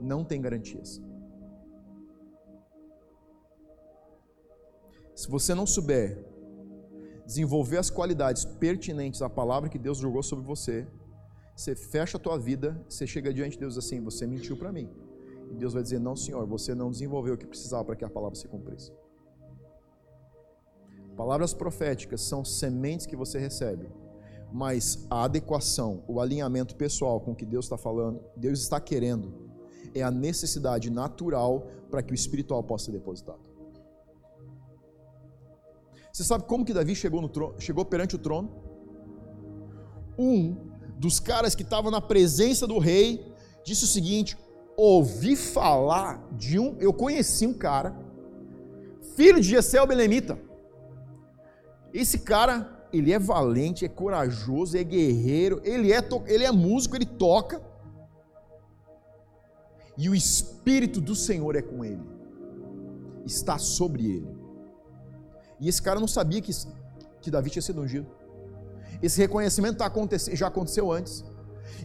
não 0.00 0.24
tem 0.24 0.40
garantias. 0.40 1.00
Se 5.14 5.30
você 5.30 5.54
não 5.54 5.66
souber 5.66 6.24
desenvolver 7.26 7.78
as 7.78 7.90
qualidades 7.90 8.44
pertinentes 8.44 9.20
à 9.20 9.28
palavra 9.28 9.68
que 9.68 9.78
Deus 9.78 9.98
jogou 9.98 10.22
sobre 10.22 10.44
você, 10.44 10.86
você 11.56 11.74
fecha 11.74 12.18
a 12.18 12.20
tua 12.20 12.38
vida, 12.38 12.78
você 12.86 13.06
chega 13.06 13.32
diante 13.32 13.52
de 13.52 13.60
Deus 13.60 13.78
assim, 13.78 13.98
você 14.02 14.26
mentiu 14.26 14.58
para 14.58 14.70
mim. 14.70 14.90
E 15.50 15.54
Deus 15.54 15.72
vai 15.72 15.82
dizer: 15.82 15.98
Não, 15.98 16.14
Senhor, 16.14 16.46
você 16.46 16.74
não 16.74 16.90
desenvolveu 16.90 17.34
o 17.34 17.38
que 17.38 17.46
precisava 17.46 17.82
para 17.82 17.96
que 17.96 18.04
a 18.04 18.10
palavra 18.10 18.36
se 18.36 18.46
cumprisse. 18.46 18.92
Palavras 21.16 21.54
proféticas 21.54 22.20
são 22.20 22.44
sementes 22.44 23.06
que 23.06 23.16
você 23.16 23.38
recebe, 23.38 23.88
mas 24.52 25.06
a 25.08 25.24
adequação, 25.24 26.04
o 26.06 26.20
alinhamento 26.20 26.76
pessoal 26.76 27.18
com 27.20 27.32
o 27.32 27.34
que 27.34 27.46
Deus 27.46 27.64
está 27.64 27.78
falando, 27.78 28.20
Deus 28.36 28.60
está 28.60 28.78
querendo, 28.78 29.32
é 29.94 30.02
a 30.02 30.10
necessidade 30.10 30.90
natural 30.90 31.68
para 31.90 32.02
que 32.02 32.12
o 32.12 32.14
espiritual 32.14 32.62
possa 32.62 32.86
ser 32.86 32.92
depositado. 32.92 33.40
Você 36.12 36.22
sabe 36.22 36.44
como 36.44 36.66
que 36.66 36.74
Davi 36.74 36.94
chegou, 36.94 37.22
no 37.22 37.30
trono, 37.30 37.58
chegou 37.58 37.84
perante 37.84 38.14
o 38.14 38.18
trono? 38.18 38.50
Um 40.18 40.65
dos 40.98 41.20
caras 41.20 41.54
que 41.54 41.62
estava 41.62 41.90
na 41.90 42.00
presença 42.00 42.66
do 42.66 42.78
rei 42.78 43.32
disse 43.64 43.84
o 43.84 43.88
seguinte: 43.88 44.36
ouvi 44.76 45.36
falar 45.36 46.26
de 46.32 46.58
um, 46.58 46.76
eu 46.78 46.92
conheci 46.92 47.46
um 47.46 47.54
cara, 47.54 47.94
filho 49.14 49.40
de 49.40 49.48
Jessel 49.48 49.86
Belemita. 49.86 50.38
Esse 51.92 52.20
cara, 52.20 52.88
ele 52.92 53.12
é 53.12 53.18
valente, 53.18 53.84
é 53.84 53.88
corajoso, 53.88 54.76
é 54.76 54.84
guerreiro, 54.84 55.60
ele 55.64 55.92
é, 55.92 56.00
ele 56.26 56.44
é 56.44 56.52
músico, 56.52 56.96
ele 56.96 57.06
toca. 57.06 57.62
E 59.98 60.10
o 60.10 60.14
Espírito 60.14 61.00
do 61.00 61.14
Senhor 61.14 61.56
é 61.56 61.62
com 61.62 61.82
ele, 61.84 62.02
está 63.24 63.58
sobre 63.58 64.04
ele. 64.04 64.36
E 65.58 65.68
esse 65.68 65.80
cara 65.80 65.98
não 65.98 66.08
sabia 66.08 66.42
que, 66.42 66.52
que 67.22 67.30
Davi 67.30 67.48
tinha 67.48 67.62
sido 67.62 67.80
ungido. 67.80 68.06
Esse 69.02 69.20
reconhecimento 69.20 69.78
tá 69.78 69.90
já 70.32 70.46
aconteceu 70.46 70.90
antes. 70.90 71.24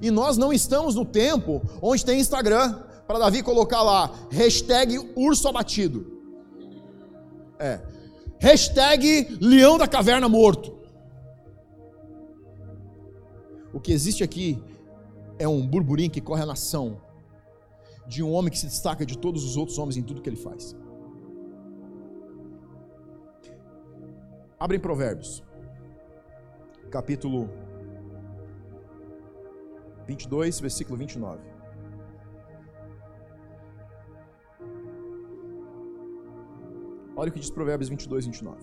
E 0.02 0.10
nós 0.10 0.38
não 0.38 0.52
estamos 0.52 0.96
no 0.96 1.06
tempo 1.06 1.62
onde 1.82 2.06
tem 2.06 2.20
Instagram 2.20 2.80
para 3.08 3.20
Davi 3.20 3.44
colocar 3.44 3.82
lá, 3.82 4.12
hashtag 4.30 4.98
urso 5.16 5.48
abatido. 5.48 6.20
É. 7.60 7.80
Hashtag 8.40 9.38
leão 9.40 9.78
da 9.78 9.88
caverna 9.88 10.28
morto. 10.28 10.80
O 13.74 13.80
que 13.80 13.92
existe 13.92 14.24
aqui 14.24 14.62
é 15.38 15.48
um 15.48 15.66
burburinho 15.66 16.10
que 16.10 16.22
corre 16.22 16.42
a 16.42 16.46
nação 16.46 17.02
de 18.08 18.24
um 18.24 18.32
homem 18.32 18.52
que 18.52 18.58
se 18.58 18.66
destaca 18.66 19.06
de 19.06 19.18
todos 19.18 19.44
os 19.44 19.58
outros 19.58 19.78
homens 19.78 19.98
em 19.98 20.04
tudo 20.04 20.22
que 20.22 20.30
ele 20.30 20.36
faz. 20.38 20.76
Abre 24.60 24.78
em 24.78 24.80
Provérbios, 24.80 25.44
capítulo 26.92 27.50
22, 30.06 30.60
versículo 30.60 30.98
29. 30.98 31.40
Olha 37.16 37.30
o 37.30 37.32
que 37.32 37.40
diz 37.40 37.50
Provérbios 37.50 37.90
22, 37.90 38.26
29. 38.26 38.60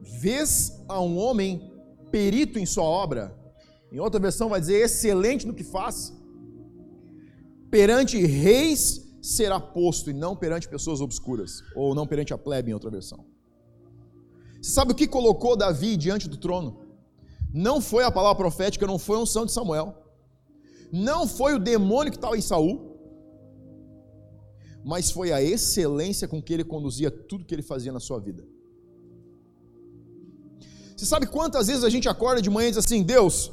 Vês 0.00 0.82
a 0.88 1.00
um 1.00 1.18
homem 1.18 1.70
perito 2.10 2.58
em 2.58 2.64
sua 2.64 2.84
obra, 2.84 3.43
em 3.94 4.00
outra 4.00 4.18
versão 4.18 4.48
vai 4.48 4.60
dizer 4.60 4.78
excelente 4.80 5.46
no 5.46 5.54
que 5.54 5.62
faz, 5.62 6.12
perante 7.70 8.16
reis 8.26 8.80
será 9.22 9.60
posto 9.60 10.10
e 10.10 10.12
não 10.12 10.34
perante 10.34 10.68
pessoas 10.68 11.00
obscuras, 11.00 11.62
ou 11.76 11.94
não 11.94 12.04
perante 12.04 12.34
a 12.34 12.38
plebe 12.46 12.72
em 12.72 12.74
outra 12.74 12.90
versão. 12.90 13.24
Você 14.60 14.72
sabe 14.72 14.90
o 14.90 14.94
que 14.96 15.06
colocou 15.06 15.56
Davi 15.56 15.96
diante 15.96 16.28
do 16.28 16.36
trono? 16.36 16.80
Não 17.52 17.80
foi 17.80 18.02
a 18.02 18.10
palavra 18.10 18.36
profética, 18.36 18.84
não 18.84 18.98
foi 18.98 19.16
a 19.16 19.20
unção 19.20 19.46
de 19.46 19.52
Samuel, 19.52 19.96
não 20.90 21.24
foi 21.28 21.54
o 21.54 21.60
demônio 21.60 22.10
que 22.10 22.18
estava 22.18 22.36
em 22.36 22.40
Saul, 22.40 22.74
mas 24.84 25.08
foi 25.08 25.30
a 25.30 25.40
excelência 25.40 26.26
com 26.26 26.42
que 26.42 26.52
ele 26.52 26.64
conduzia 26.64 27.12
tudo 27.12 27.44
que 27.44 27.54
ele 27.54 27.62
fazia 27.62 27.92
na 27.92 28.00
sua 28.00 28.18
vida. 28.18 28.44
Você 30.96 31.06
sabe 31.06 31.26
quantas 31.28 31.68
vezes 31.68 31.84
a 31.84 31.88
gente 31.88 32.08
acorda 32.08 32.42
de 32.42 32.50
manhã 32.50 32.66
e 32.66 32.70
diz 32.72 32.78
assim: 32.78 33.02
Deus, 33.02 33.52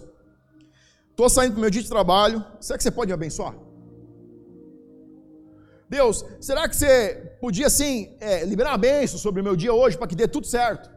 estou 1.11 1.29
saindo 1.29 1.53
para 1.53 1.61
meu 1.61 1.69
dia 1.69 1.83
de 1.83 1.89
trabalho, 1.89 2.43
será 2.59 2.77
que 2.77 2.83
você 2.83 2.91
pode 2.91 3.09
me 3.09 3.13
abençoar? 3.13 3.55
Deus, 5.97 6.25
será 6.39 6.69
que 6.69 6.75
você 6.75 7.35
podia 7.39 7.67
assim 7.67 8.15
é, 8.19 8.45
liberar 8.45 8.73
a 8.73 8.77
bênção 8.77 9.19
sobre 9.19 9.41
o 9.41 9.43
meu 9.43 9.55
dia 9.55 9.73
hoje 9.73 9.97
para 9.97 10.07
que 10.07 10.15
dê 10.15 10.27
tudo 10.27 10.47
certo? 10.47 10.89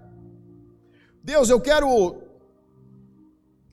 Deus, 1.23 1.49
eu 1.51 1.61
quero 1.61 1.89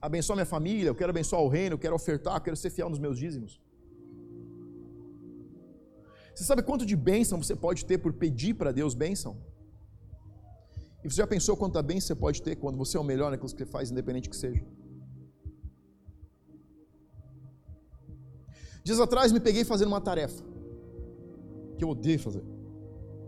abençoar 0.01 0.35
minha 0.35 0.45
família, 0.45 0.89
eu 0.89 0.95
quero 0.95 1.11
abençoar 1.11 1.41
o 1.43 1.47
reino, 1.47 1.75
eu 1.75 1.79
quero 1.79 1.93
ofertar, 1.93 2.37
eu 2.37 2.41
quero 2.41 2.57
ser 2.57 2.71
fiel 2.71 2.89
nos 2.89 2.97
meus 2.97 3.17
dízimos. 3.19 3.61
Você 6.33 6.43
sabe 6.43 6.63
quanto 6.63 6.85
de 6.85 6.95
bênção 6.95 7.41
você 7.43 7.55
pode 7.55 7.85
ter 7.85 7.99
por 7.99 8.13
pedir 8.13 8.55
para 8.55 8.71
Deus 8.71 8.95
bênção? 8.95 9.37
E 11.03 11.09
você 11.09 11.17
já 11.17 11.27
pensou 11.27 11.55
quanta 11.55 11.83
bênção 11.83 12.07
você 12.07 12.15
pode 12.15 12.41
ter 12.41 12.55
quando 12.55 12.77
você 12.77 12.97
é 12.97 12.99
o 12.99 13.03
melhor 13.03 13.29
naquilo 13.29 13.51
que 13.51 13.57
você 13.57 13.65
faz, 13.65 13.91
independente 13.91 14.27
que 14.29 14.35
seja? 14.35 14.63
Dias 18.83 18.99
atrás 18.99 19.31
me 19.31 19.39
peguei 19.39 19.63
fazendo 19.63 19.89
uma 19.89 20.01
tarefa 20.01 20.43
que 21.77 21.83
eu 21.83 21.89
odeio 21.89 22.19
fazer, 22.19 22.43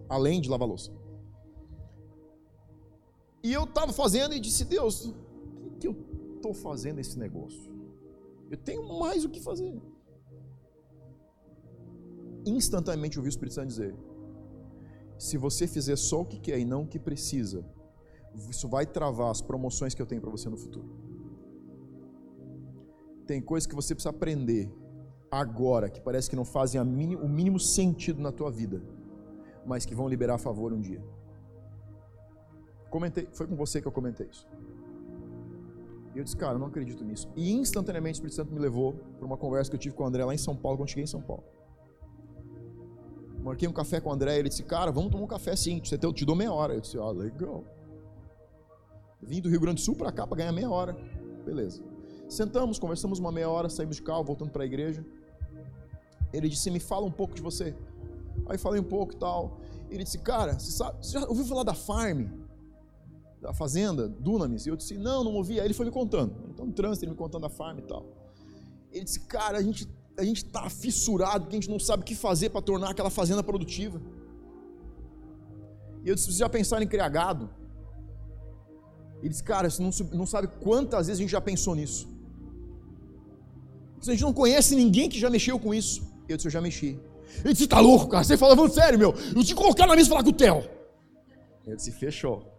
além 0.09 0.41
de 0.41 0.49
lavar 0.49 0.67
louça. 0.67 0.91
E 3.43 3.51
eu 3.51 3.63
estava 3.63 3.91
fazendo 3.91 4.33
e 4.33 4.39
disse: 4.39 4.65
Deus, 4.65 5.05
o 5.05 5.71
que 5.79 5.87
eu 5.87 5.95
estou 6.35 6.53
fazendo 6.53 6.99
esse 6.99 7.17
negócio? 7.19 7.71
Eu 8.49 8.57
tenho 8.57 8.83
mais 8.99 9.25
o 9.25 9.29
que 9.29 9.41
fazer. 9.41 9.81
Instantaneamente 12.45 13.17
ouvi 13.17 13.29
o 13.29 13.35
Espírito 13.35 13.55
Santo 13.55 13.67
dizer: 13.67 13.95
se 15.17 15.37
você 15.37 15.67
fizer 15.67 15.95
só 15.95 16.21
o 16.21 16.25
que 16.25 16.39
quer 16.39 16.59
e 16.59 16.65
não 16.65 16.83
o 16.83 16.87
que 16.87 16.99
precisa, 16.99 17.65
isso 18.49 18.67
vai 18.67 18.85
travar 18.85 19.29
as 19.29 19.41
promoções 19.41 19.93
que 19.93 20.01
eu 20.01 20.05
tenho 20.05 20.21
para 20.21 20.31
você 20.31 20.49
no 20.49 20.57
futuro. 20.57 20.89
Tem 23.25 23.41
coisas 23.41 23.67
que 23.67 23.75
você 23.75 23.93
precisa 23.93 24.09
aprender 24.09 24.71
agora, 25.39 25.89
que 25.89 25.99
parece 25.99 26.29
que 26.29 26.35
não 26.35 26.45
fazem 26.45 26.79
o 26.79 26.85
mínimo 26.85 27.59
sentido 27.59 28.21
na 28.21 28.31
tua 28.31 28.51
vida, 28.51 28.81
mas 29.65 29.85
que 29.85 29.95
vão 29.95 30.07
liberar 30.07 30.35
a 30.35 30.37
favor 30.37 30.71
um 30.71 30.79
dia. 30.79 31.01
Comentei, 32.89 33.27
foi 33.31 33.47
com 33.47 33.55
você 33.55 33.81
que 33.81 33.87
eu 33.87 33.91
comentei 33.91 34.27
isso. 34.27 34.47
E 36.13 36.19
eu 36.19 36.23
disse, 36.23 36.37
cara, 36.37 36.53
eu 36.53 36.59
não 36.59 36.67
acredito 36.67 37.03
nisso. 37.03 37.27
E 37.35 37.51
instantaneamente 37.51 38.15
o 38.15 38.17
Espírito 38.17 38.35
Santo 38.35 38.53
me 38.53 38.59
levou 38.59 38.93
para 39.17 39.25
uma 39.25 39.37
conversa 39.37 39.71
que 39.71 39.75
eu 39.75 39.79
tive 39.79 39.95
com 39.95 40.03
o 40.03 40.05
André 40.05 40.23
lá 40.23 40.33
em 40.33 40.37
São 40.37 40.55
Paulo, 40.55 40.77
quando 40.77 40.89
cheguei 40.89 41.05
em 41.05 41.07
São 41.07 41.21
Paulo. 41.21 41.43
Marquei 43.41 43.67
um 43.67 43.73
café 43.73 43.99
com 43.99 44.09
o 44.09 44.13
André, 44.13 44.37
ele 44.37 44.47
disse, 44.47 44.63
cara, 44.63 44.91
vamos 44.91 45.11
tomar 45.11 45.23
um 45.23 45.27
café 45.27 45.55
sim, 45.55 45.81
você 45.83 45.97
eu 46.01 46.13
te 46.13 46.23
dou 46.23 46.35
meia 46.35 46.53
hora. 46.53 46.75
Eu 46.75 46.81
disse, 46.81 46.97
ah, 46.97 47.09
legal. 47.09 47.63
Vim 49.21 49.41
do 49.41 49.49
Rio 49.49 49.59
Grande 49.59 49.81
do 49.81 49.85
Sul 49.85 49.95
para 49.95 50.11
cá 50.11 50.27
para 50.27 50.37
ganhar 50.37 50.51
meia 50.51 50.69
hora. 50.69 50.95
Beleza. 51.43 51.83
Sentamos, 52.29 52.77
conversamos 52.77 53.19
uma 53.19 53.31
meia 53.31 53.49
hora, 53.49 53.69
saímos 53.69 53.95
de 53.95 54.01
carro, 54.03 54.23
voltando 54.23 54.51
para 54.51 54.63
a 54.63 54.65
igreja. 54.65 55.03
Ele 56.33 56.49
disse, 56.49 56.69
me 56.71 56.79
fala 56.79 57.05
um 57.05 57.11
pouco 57.11 57.35
de 57.35 57.41
você. 57.41 57.75
Aí 58.47 58.57
falei 58.57 58.81
um 58.81 58.83
pouco 58.83 59.13
e 59.13 59.17
tal. 59.17 59.59
Ele 59.89 60.03
disse, 60.03 60.17
cara, 60.17 60.59
você, 60.59 60.71
sabe, 60.71 61.05
você 61.05 61.19
já 61.19 61.27
ouviu 61.27 61.45
falar 61.45 61.63
da 61.63 61.73
Farm? 61.73 62.25
Da 63.39 63.53
fazenda, 63.53 64.09
Dunamis? 64.09 64.65
E 64.65 64.69
eu 64.69 64.75
disse, 64.75 64.97
não, 64.97 65.23
não 65.23 65.33
ouvi. 65.35 65.59
Aí 65.59 65.67
ele 65.67 65.73
foi 65.73 65.85
me 65.85 65.91
contando. 65.91 66.33
Então, 66.49 66.65
no 66.65 66.73
trânsito, 66.73 67.05
ele 67.05 67.11
me 67.11 67.17
contando 67.17 67.43
da 67.43 67.49
Farm 67.49 67.77
e 67.77 67.83
tal. 67.83 68.05
Ele 68.91 69.03
disse, 69.03 69.19
cara, 69.21 69.57
a 69.57 69.61
gente 69.61 69.87
a 70.17 70.23
gente 70.23 70.45
está 70.45 70.69
fissurado, 70.69 71.45
porque 71.45 71.55
a 71.55 71.59
gente 71.59 71.69
não 71.69 71.79
sabe 71.79 72.03
o 72.03 72.05
que 72.05 72.15
fazer 72.15 72.49
para 72.49 72.61
tornar 72.61 72.91
aquela 72.91 73.09
fazenda 73.09 73.43
produtiva. 73.43 73.99
E 76.03 76.09
eu 76.09 76.15
disse: 76.15 76.27
vocês 76.27 76.37
já 76.37 76.49
pensaram 76.49 76.83
em 76.83 76.87
criar 76.87 77.09
gado? 77.09 77.49
Ele 79.19 79.29
disse: 79.29 79.43
cara, 79.43 79.69
você 79.69 79.81
não, 79.81 79.91
não 80.13 80.25
sabe 80.25 80.47
quantas 80.47 81.07
vezes 81.07 81.19
a 81.19 81.23
gente 81.23 81.31
já 81.31 81.41
pensou 81.41 81.75
nisso. 81.75 82.07
A 84.01 84.11
gente 84.11 84.21
não 84.21 84.33
conhece 84.33 84.75
ninguém 84.75 85.07
que 85.07 85.17
já 85.17 85.29
mexeu 85.29 85.57
com 85.57 85.73
isso. 85.73 86.12
Eu 86.27 86.37
disse: 86.37 86.47
eu 86.47 86.51
já 86.51 86.61
mexi. 86.61 86.99
Ele 87.43 87.53
disse: 87.53 87.67
tá 87.67 87.79
louco, 87.79 88.07
cara? 88.07 88.23
Você 88.23 88.37
falando 88.37 88.71
sério, 88.71 88.97
meu? 88.97 89.13
Eu 89.35 89.43
te 89.43 89.55
colocar 89.55 89.87
na 89.87 89.95
mesa 89.95 90.07
e 90.07 90.09
falar 90.09 90.23
com 90.23 90.29
o 90.29 90.33
Theo. 90.33 90.63
Eu 91.65 91.75
disse: 91.75 91.91
fechou. 91.91 92.51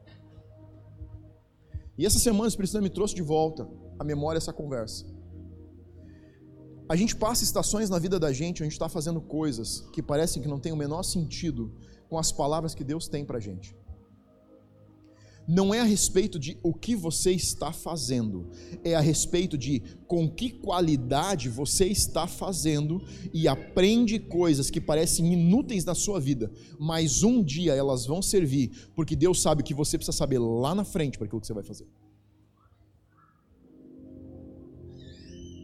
E 1.97 2.05
essa 2.05 2.19
semana 2.19 2.45
o 2.45 2.49
Espírito 2.49 2.73
Santo 2.73 2.83
me 2.83 2.91
trouxe 2.91 3.15
de 3.15 3.23
volta 3.23 3.69
a 3.99 4.05
memória 4.05 4.39
essa 4.39 4.53
conversa. 4.53 5.07
A 6.89 6.97
gente 6.97 7.17
passa 7.17 7.45
estações 7.45 7.89
na 7.89 7.99
vida 7.99 8.19
da 8.19 8.33
gente 8.33 8.57
onde 8.57 8.63
a 8.63 8.67
gente 8.67 8.73
está 8.73 8.89
fazendo 8.89 9.21
coisas 9.21 9.81
que 9.93 10.03
parecem 10.03 10.43
que 10.43 10.49
não 10.49 10.61
tem 10.61 10.73
o 10.73 10.77
menor 10.77 11.03
sentido 11.03 11.73
com 12.09 12.19
as 12.19 12.31
palavras 12.31 12.75
que 12.75 12.85
Deus 12.85 13.09
tem 13.09 13.25
para 13.25 13.39
a 13.39 13.41
gente. 13.41 13.75
Não 15.47 15.75
é 15.75 15.81
a 15.81 15.85
respeito 15.85 16.39
de 16.39 16.59
o 16.63 16.73
que 16.73 16.97
você 16.97 17.33
está 17.33 17.71
fazendo, 17.73 18.51
é 18.83 18.95
a 18.95 19.01
respeito 19.01 19.59
de 19.59 19.83
com 20.07 20.29
que 20.29 20.51
qualidade 20.51 21.51
você 21.51 21.87
está 21.87 22.27
fazendo 22.27 23.03
e 23.33 23.47
aprende 23.47 24.19
coisas 24.19 24.71
que 24.71 24.81
parecem 24.81 25.33
inúteis 25.33 25.85
na 25.85 25.95
sua 25.95 26.19
vida, 26.19 26.51
mas 26.79 27.23
um 27.23 27.43
dia 27.43 27.75
elas 27.75 28.07
vão 28.07 28.23
servir, 28.23 28.91
porque 28.95 29.15
Deus 29.15 29.43
sabe 29.43 29.63
que 29.63 29.75
você 29.75 29.99
precisa 29.99 30.17
saber 30.17 30.39
lá 30.39 30.75
na 30.75 30.85
frente 30.85 31.19
para 31.19 31.27
aquilo 31.27 31.41
que 31.41 31.47
você 31.47 31.55
vai 31.55 31.65
fazer. 31.65 31.87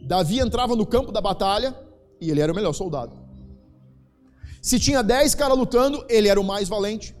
Davi 0.05 0.39
entrava 0.39 0.75
no 0.75 0.85
campo 0.85 1.11
da 1.11 1.21
batalha 1.21 1.75
e 2.19 2.29
ele 2.29 2.41
era 2.41 2.51
o 2.51 2.55
melhor 2.55 2.73
soldado. 2.73 3.17
Se 4.61 4.79
tinha 4.79 5.01
10 5.01 5.33
caras 5.33 5.57
lutando, 5.57 6.05
ele 6.07 6.27
era 6.27 6.39
o 6.39 6.43
mais 6.43 6.69
valente. 6.69 7.15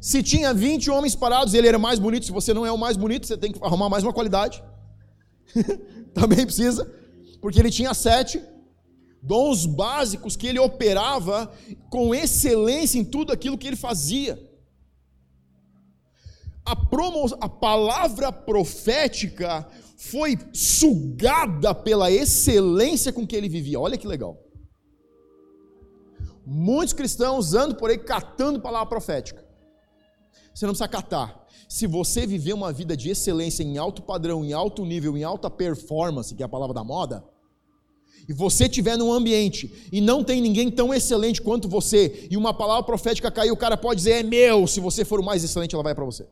Se 0.00 0.22
tinha 0.22 0.54
20 0.54 0.90
homens 0.90 1.14
parados, 1.14 1.52
ele 1.52 1.68
era 1.68 1.78
mais 1.78 1.98
bonito. 1.98 2.24
Se 2.24 2.32
você 2.32 2.54
não 2.54 2.64
é 2.64 2.72
o 2.72 2.78
mais 2.78 2.96
bonito, 2.96 3.26
você 3.26 3.36
tem 3.36 3.52
que 3.52 3.62
arrumar 3.62 3.90
mais 3.90 4.02
uma 4.02 4.12
qualidade. 4.12 4.62
Também 6.14 6.46
precisa, 6.46 6.90
porque 7.40 7.60
ele 7.60 7.70
tinha 7.70 7.92
sete 7.92 8.42
dons 9.22 9.66
básicos 9.66 10.34
que 10.36 10.46
ele 10.46 10.58
operava 10.58 11.52
com 11.90 12.14
excelência 12.14 12.98
em 12.98 13.04
tudo 13.04 13.30
aquilo 13.30 13.58
que 13.58 13.66
ele 13.66 13.76
fazia. 13.76 14.38
A, 16.64 16.74
promo, 16.74 17.26
a 17.40 17.48
palavra 17.48 18.32
profética 18.32 19.68
foi 19.98 20.38
sugada 20.54 21.74
pela 21.74 22.10
excelência 22.10 23.12
com 23.12 23.26
que 23.26 23.36
ele 23.36 23.48
vivia. 23.48 23.78
Olha 23.78 23.98
que 23.98 24.06
legal. 24.06 24.38
Muitos 26.46 26.94
cristãos 26.94 27.52
andam 27.52 27.76
por 27.76 27.90
aí 27.90 27.98
catando 27.98 28.60
palavra 28.60 28.88
profética. 28.88 29.49
Você 30.54 30.66
não 30.66 30.72
precisa 30.72 30.88
catar. 30.88 31.46
Se 31.68 31.86
você 31.86 32.26
viver 32.26 32.52
uma 32.52 32.72
vida 32.72 32.96
de 32.96 33.10
excelência 33.10 33.62
em 33.62 33.78
alto 33.78 34.02
padrão, 34.02 34.44
em 34.44 34.52
alto 34.52 34.84
nível, 34.84 35.16
em 35.16 35.22
alta 35.22 35.48
performance, 35.48 36.34
que 36.34 36.42
é 36.42 36.46
a 36.46 36.48
palavra 36.48 36.74
da 36.74 36.82
moda, 36.82 37.24
e 38.28 38.32
você 38.32 38.64
estiver 38.64 38.96
num 38.96 39.12
ambiente 39.12 39.88
e 39.90 40.00
não 40.00 40.22
tem 40.22 40.40
ninguém 40.40 40.70
tão 40.70 40.92
excelente 40.92 41.40
quanto 41.40 41.68
você, 41.68 42.28
e 42.30 42.36
uma 42.36 42.52
palavra 42.52 42.84
profética 42.84 43.30
cair, 43.30 43.50
o 43.50 43.56
cara 43.56 43.76
pode 43.76 43.98
dizer 43.98 44.12
é 44.12 44.22
meu. 44.22 44.66
Se 44.66 44.80
você 44.80 45.04
for 45.04 45.20
o 45.20 45.24
mais 45.24 45.42
excelente, 45.42 45.74
ela 45.74 45.84
vai 45.84 45.94
para 45.94 46.04
você 46.04 46.26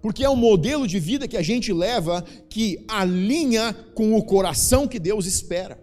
porque 0.00 0.24
é 0.24 0.30
um 0.30 0.36
modelo 0.36 0.86
de 0.86 0.98
vida 0.98 1.28
que 1.28 1.36
a 1.36 1.42
gente 1.42 1.72
leva 1.72 2.24
que 2.48 2.84
alinha 2.88 3.74
com 3.94 4.14
o 4.14 4.24
coração 4.24 4.88
que 4.88 4.98
Deus 4.98 5.26
espera. 5.26 5.78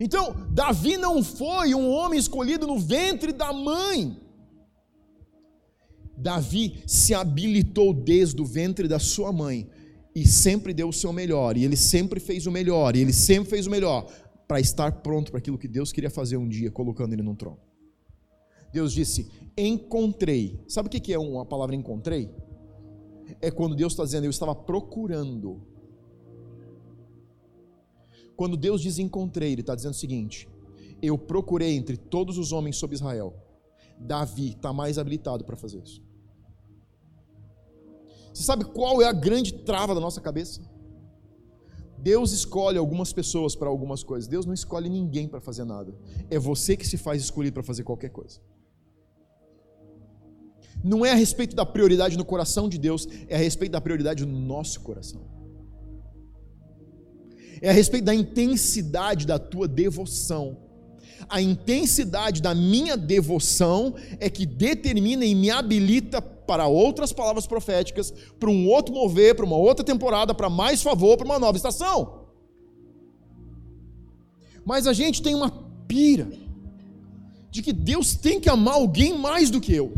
Então, 0.00 0.48
Davi 0.50 0.96
não 0.96 1.22
foi 1.22 1.74
um 1.74 1.90
homem 1.90 2.18
escolhido 2.18 2.66
no 2.66 2.78
ventre 2.78 3.32
da 3.32 3.52
mãe. 3.52 4.16
Davi 6.16 6.82
se 6.86 7.14
habilitou 7.14 7.92
desde 7.92 8.40
o 8.40 8.44
ventre 8.44 8.88
da 8.88 8.98
sua 8.98 9.32
mãe 9.32 9.68
e 10.14 10.26
sempre 10.26 10.74
deu 10.74 10.88
o 10.88 10.92
seu 10.92 11.12
melhor, 11.12 11.56
e 11.56 11.64
ele 11.64 11.76
sempre 11.76 12.18
fez 12.18 12.46
o 12.46 12.50
melhor, 12.50 12.96
e 12.96 13.00
ele 13.00 13.12
sempre 13.12 13.50
fez 13.50 13.66
o 13.66 13.70
melhor 13.70 14.10
para 14.48 14.58
estar 14.58 14.90
pronto 15.00 15.30
para 15.30 15.38
aquilo 15.38 15.58
que 15.58 15.68
Deus 15.68 15.92
queria 15.92 16.10
fazer 16.10 16.36
um 16.36 16.48
dia, 16.48 16.70
colocando 16.70 17.12
ele 17.12 17.22
num 17.22 17.36
trono. 17.36 17.58
Deus 18.72 18.92
disse: 18.92 19.30
Encontrei. 19.56 20.64
Sabe 20.66 20.88
o 20.88 20.90
que 20.90 21.12
é 21.12 21.18
uma 21.18 21.44
palavra 21.44 21.76
encontrei? 21.76 22.30
É 23.40 23.50
quando 23.50 23.76
Deus 23.76 23.92
está 23.92 24.04
dizendo, 24.04 24.24
eu 24.24 24.30
estava 24.30 24.54
procurando. 24.54 25.62
Quando 28.38 28.56
Deus 28.56 28.80
diz 28.80 29.00
encontrei, 29.00 29.50
Ele 29.50 29.62
está 29.62 29.74
dizendo 29.74 29.94
o 29.94 29.96
seguinte: 29.96 30.48
Eu 31.02 31.18
procurei 31.18 31.74
entre 31.76 31.96
todos 31.96 32.38
os 32.38 32.52
homens 32.52 32.76
sobre 32.76 32.94
Israel. 32.94 33.34
Davi 33.98 34.50
está 34.50 34.72
mais 34.72 34.96
habilitado 34.96 35.44
para 35.44 35.56
fazer 35.56 35.82
isso. 35.82 36.00
Você 38.32 38.44
sabe 38.44 38.64
qual 38.64 39.02
é 39.02 39.06
a 39.06 39.12
grande 39.12 39.52
trava 39.52 39.92
da 39.92 40.00
nossa 40.00 40.20
cabeça? 40.20 40.60
Deus 41.98 42.30
escolhe 42.30 42.78
algumas 42.78 43.12
pessoas 43.12 43.56
para 43.56 43.68
algumas 43.68 44.04
coisas. 44.04 44.28
Deus 44.28 44.46
não 44.46 44.54
escolhe 44.54 44.88
ninguém 44.88 45.26
para 45.26 45.40
fazer 45.40 45.64
nada. 45.64 45.92
É 46.30 46.38
você 46.38 46.76
que 46.76 46.86
se 46.86 46.96
faz 46.96 47.20
escolhido 47.20 47.54
para 47.54 47.64
fazer 47.64 47.82
qualquer 47.82 48.10
coisa 48.10 48.40
não 50.82 51.04
é 51.04 51.10
a 51.10 51.14
respeito 51.16 51.56
da 51.56 51.66
prioridade 51.66 52.16
no 52.16 52.24
coração 52.24 52.68
de 52.68 52.78
Deus, 52.78 53.08
é 53.26 53.34
a 53.34 53.38
respeito 53.38 53.72
da 53.72 53.80
prioridade 53.80 54.24
no 54.24 54.38
nosso 54.38 54.80
coração. 54.80 55.37
É 57.60 57.70
a 57.70 57.72
respeito 57.72 58.04
da 58.04 58.14
intensidade 58.14 59.26
da 59.26 59.38
tua 59.38 59.66
devoção. 59.66 60.56
A 61.28 61.40
intensidade 61.40 62.40
da 62.40 62.54
minha 62.54 62.96
devoção 62.96 63.94
é 64.20 64.30
que 64.30 64.46
determina 64.46 65.24
e 65.24 65.34
me 65.34 65.50
habilita 65.50 66.22
para 66.22 66.66
outras 66.66 67.12
palavras 67.12 67.46
proféticas, 67.46 68.12
para 68.38 68.48
um 68.48 68.68
outro 68.68 68.94
mover, 68.94 69.34
para 69.34 69.44
uma 69.44 69.56
outra 69.56 69.84
temporada, 69.84 70.32
para 70.32 70.48
mais 70.48 70.82
favor, 70.82 71.16
para 71.16 71.26
uma 71.26 71.38
nova 71.38 71.56
estação. 71.56 72.26
Mas 74.64 74.86
a 74.86 74.92
gente 74.92 75.22
tem 75.22 75.34
uma 75.34 75.50
pira 75.86 76.30
de 77.50 77.62
que 77.62 77.72
Deus 77.72 78.14
tem 78.14 78.40
que 78.40 78.48
amar 78.48 78.74
alguém 78.74 79.18
mais 79.18 79.50
do 79.50 79.60
que 79.60 79.74
eu. 79.74 79.92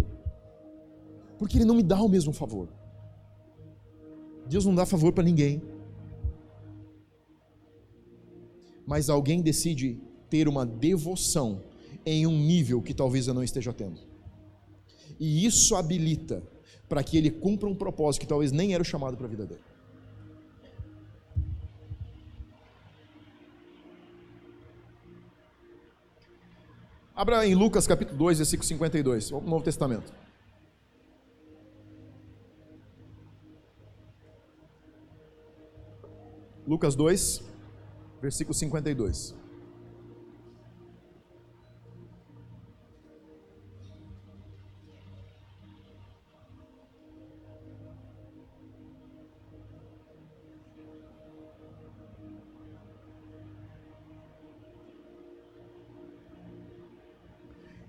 Porque 1.39 1.59
Ele 1.59 1.65
não 1.65 1.75
me 1.75 1.83
dá 1.83 2.01
o 2.01 2.09
mesmo 2.09 2.33
favor. 2.33 2.69
Deus 4.47 4.65
não 4.65 4.75
dá 4.75 4.85
favor 4.85 5.13
para 5.13 5.25
ninguém. 5.25 5.63
Mas 8.91 9.09
alguém 9.09 9.41
decide 9.41 10.01
ter 10.29 10.49
uma 10.49 10.67
devoção 10.67 11.63
em 12.05 12.27
um 12.27 12.37
nível 12.37 12.83
que 12.83 12.93
talvez 12.93 13.29
eu 13.29 13.35
não 13.35 13.45
esteja 13.45 13.73
tendo. 13.73 14.01
E 15.21 15.47
isso 15.47 15.77
habilita 15.77 16.43
para 16.89 17.01
que 17.05 17.17
ele 17.17 17.31
cumpra 17.31 17.69
um 17.69 17.75
propósito 17.75 18.23
que 18.23 18.27
talvez 18.27 18.51
nem 18.51 18.75
era 18.75 18.83
o 18.83 18.85
chamado 18.85 19.17
para 19.17 19.27
a 19.27 19.29
vida 19.29 19.47
dele. 19.47 19.61
Abra 27.15 27.47
em 27.47 27.55
Lucas 27.55 27.87
capítulo 27.87 28.19
2, 28.19 28.39
versículo 28.39 28.67
52, 28.67 29.31
o 29.31 29.41
Novo 29.41 29.63
Testamento. 29.63 30.13
Lucas 36.67 36.97
2, 36.97 37.50
versículo 38.21 38.55
52. 38.55 39.35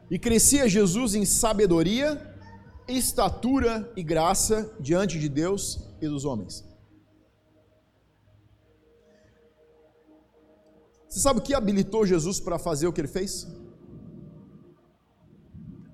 E 0.09 0.19
crescia 0.19 0.67
Jesus 0.67 1.15
em 1.15 1.23
sabedoria 1.23 2.29
estatura 2.87 3.89
e 3.95 4.03
graça 4.03 4.75
diante 4.79 5.17
de 5.17 5.29
Deus 5.29 5.79
e 6.01 6.07
dos 6.07 6.25
homens. 6.25 6.70
Você 11.11 11.19
sabe 11.19 11.39
o 11.39 11.43
que 11.43 11.53
habilitou 11.53 12.05
Jesus 12.05 12.39
para 12.39 12.57
fazer 12.57 12.87
o 12.87 12.93
que 12.93 13.01
ele 13.01 13.07
fez? 13.09 13.45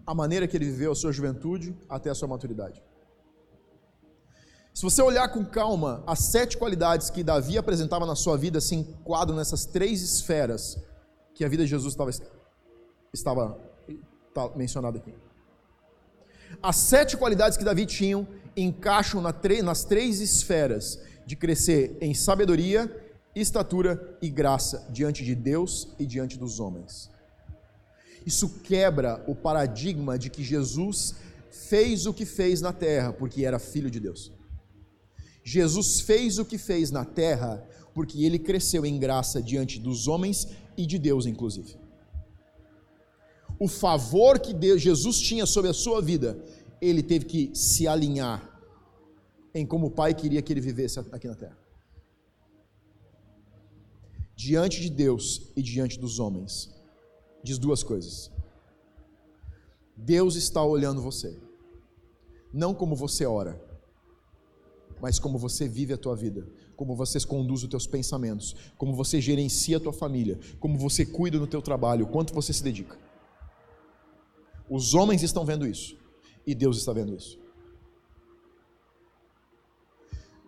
A 0.06 0.14
maneira 0.14 0.48
que 0.48 0.56
ele 0.56 0.66
viveu 0.66 0.92
a 0.92 0.96
sua 0.96 1.12
juventude 1.12 1.76
até 1.90 2.12
a 2.12 2.14
sua 2.14 2.28
maturidade. 2.28 2.84
Se 4.76 4.84
você 4.84 5.02
olhar 5.02 5.28
com 5.30 5.44
calma, 5.44 6.04
as 6.06 6.20
sete 6.20 6.56
qualidades 6.56 7.10
que 7.10 7.24
Davi 7.24 7.58
apresentava 7.58 8.06
na 8.06 8.16
sua 8.16 8.38
vida 8.38 8.62
se 8.62 8.76
enquadram 8.76 9.36
nessas 9.36 9.66
três 9.66 10.04
esferas 10.04 10.78
que 11.34 11.44
a 11.44 11.50
vida 11.50 11.64
de 11.64 11.72
Jesus 11.72 11.94
estava, 11.94 12.12
estava 13.12 13.60
tá 14.36 14.52
mencionada 14.56 15.00
aqui. 15.00 15.16
As 16.62 16.76
sete 16.76 17.18
qualidades 17.18 17.58
que 17.58 17.64
Davi 17.64 17.88
tinha 17.88 18.28
encaixam 18.56 19.20
nas 19.20 19.84
três 19.84 20.22
esferas 20.22 21.02
de 21.26 21.36
crescer 21.36 21.98
em 22.00 22.14
sabedoria, 22.14 23.07
estatura 23.40 24.18
e 24.22 24.30
graça 24.30 24.88
diante 24.90 25.24
de 25.24 25.36
Deus 25.36 25.90
e 26.00 26.06
diante 26.06 26.38
dos 26.38 26.60
homens. 26.60 27.10
Isso 28.26 28.50
quebra 28.64 29.24
o 29.28 29.36
paradigma 29.36 30.18
de 30.18 30.30
que 30.30 30.44
Jesus 30.44 31.16
fez 31.50 32.06
o 32.06 32.14
que 32.14 32.26
fez 32.26 32.62
na 32.62 32.74
terra 32.74 33.14
porque 33.14 33.46
era 33.46 33.60
filho 33.60 33.90
de 33.90 34.00
Deus. 34.00 34.32
Jesus 35.44 36.02
fez 36.02 36.38
o 36.38 36.46
que 36.46 36.58
fez 36.58 36.92
na 36.92 37.06
terra 37.06 37.66
porque 37.94 38.26
ele 38.26 38.38
cresceu 38.38 38.86
em 38.86 39.00
graça 39.00 39.42
diante 39.42 39.80
dos 39.80 40.08
homens 40.08 40.48
e 40.76 40.86
de 40.86 41.00
Deus, 41.00 41.26
inclusive. 41.26 41.78
O 43.58 43.68
favor 43.68 44.40
que 44.40 44.54
Deus, 44.54 44.82
Jesus 44.82 45.20
tinha 45.20 45.46
sobre 45.46 45.72
a 45.72 45.74
sua 45.74 46.02
vida, 46.02 46.38
ele 46.80 47.02
teve 47.02 47.26
que 47.26 47.52
se 47.56 47.88
alinhar 47.88 48.48
em 49.54 49.66
como 49.66 49.88
o 49.88 49.92
Pai 49.92 50.14
queria 50.14 50.42
que 50.42 50.54
ele 50.54 50.62
vivesse 50.62 51.00
aqui 51.00 51.28
na 51.28 51.36
terra. 51.36 51.67
Diante 54.38 54.80
de 54.80 54.92
Deus 54.92 55.52
e 55.56 55.64
diante 55.64 56.00
dos 56.00 56.20
homens, 56.20 56.70
diz 57.44 57.58
duas 57.58 57.82
coisas. 57.82 58.32
Deus 59.96 60.36
está 60.36 60.64
olhando 60.64 61.02
você, 61.02 61.36
não 62.54 62.72
como 62.72 62.96
você 62.96 63.26
ora, 63.26 63.60
mas 65.02 65.18
como 65.18 65.40
você 65.40 65.68
vive 65.68 65.92
a 65.92 65.98
tua 65.98 66.16
vida, 66.16 66.48
como 66.76 66.96
você 66.96 67.20
conduz 67.26 67.64
os 67.64 67.70
teus 67.70 67.88
pensamentos, 67.88 68.56
como 68.78 68.94
você 68.94 69.20
gerencia 69.20 69.78
a 69.78 69.80
tua 69.80 69.92
família, 69.92 70.40
como 70.60 70.78
você 70.78 71.04
cuida 71.04 71.40
no 71.40 71.48
teu 71.48 71.60
trabalho, 71.64 72.06
quanto 72.06 72.32
você 72.32 72.54
se 72.54 72.62
dedica. 72.64 72.96
Os 74.70 74.94
homens 74.94 75.24
estão 75.24 75.44
vendo 75.46 75.66
isso 75.66 75.98
e 76.46 76.54
Deus 76.54 76.78
está 76.78 76.94
vendo 76.94 77.16
isso. 77.16 77.40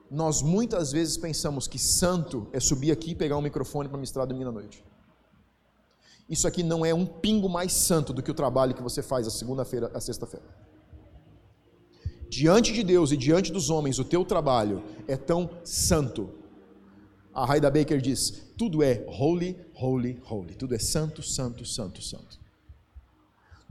Nós 0.09 0.41
muitas 0.41 0.91
vezes 0.91 1.17
pensamos 1.17 1.67
que 1.67 1.77
santo 1.77 2.47
é 2.51 2.59
subir 2.59 2.91
aqui 2.91 3.11
e 3.11 3.15
pegar 3.15 3.37
um 3.37 3.41
microfone 3.41 3.87
para 3.87 3.97
ministrar 3.97 4.25
domingo 4.25 4.49
à 4.49 4.51
noite. 4.51 4.83
Isso 6.27 6.47
aqui 6.47 6.63
não 6.63 6.85
é 6.85 6.93
um 6.93 7.05
pingo 7.05 7.49
mais 7.49 7.73
santo 7.73 8.13
do 8.13 8.21
que 8.21 8.31
o 8.31 8.33
trabalho 8.33 8.73
que 8.73 8.81
você 8.81 9.01
faz 9.01 9.27
a 9.27 9.31
segunda-feira, 9.31 9.91
a 9.93 9.99
sexta-feira 9.99 10.43
diante 12.29 12.71
de 12.71 12.83
Deus 12.83 13.11
e 13.11 13.17
diante 13.17 13.51
dos 13.51 13.69
homens, 13.69 13.97
o 13.97 14.05
teu 14.05 14.23
trabalho 14.23 14.83
é 15.07 15.17
tão 15.17 15.49
santo. 15.63 16.29
A 17.33 17.45
Raida 17.45 17.71
Baker 17.71 17.99
diz: 17.99 18.53
tudo 18.57 18.83
é 18.83 19.03
holy, 19.07 19.57
holy, 19.73 20.21
holy. 20.29 20.55
Tudo 20.55 20.75
é 20.75 20.79
santo, 20.79 21.23
santo, 21.23 21.65
santo, 21.65 22.01
santo. 22.01 22.39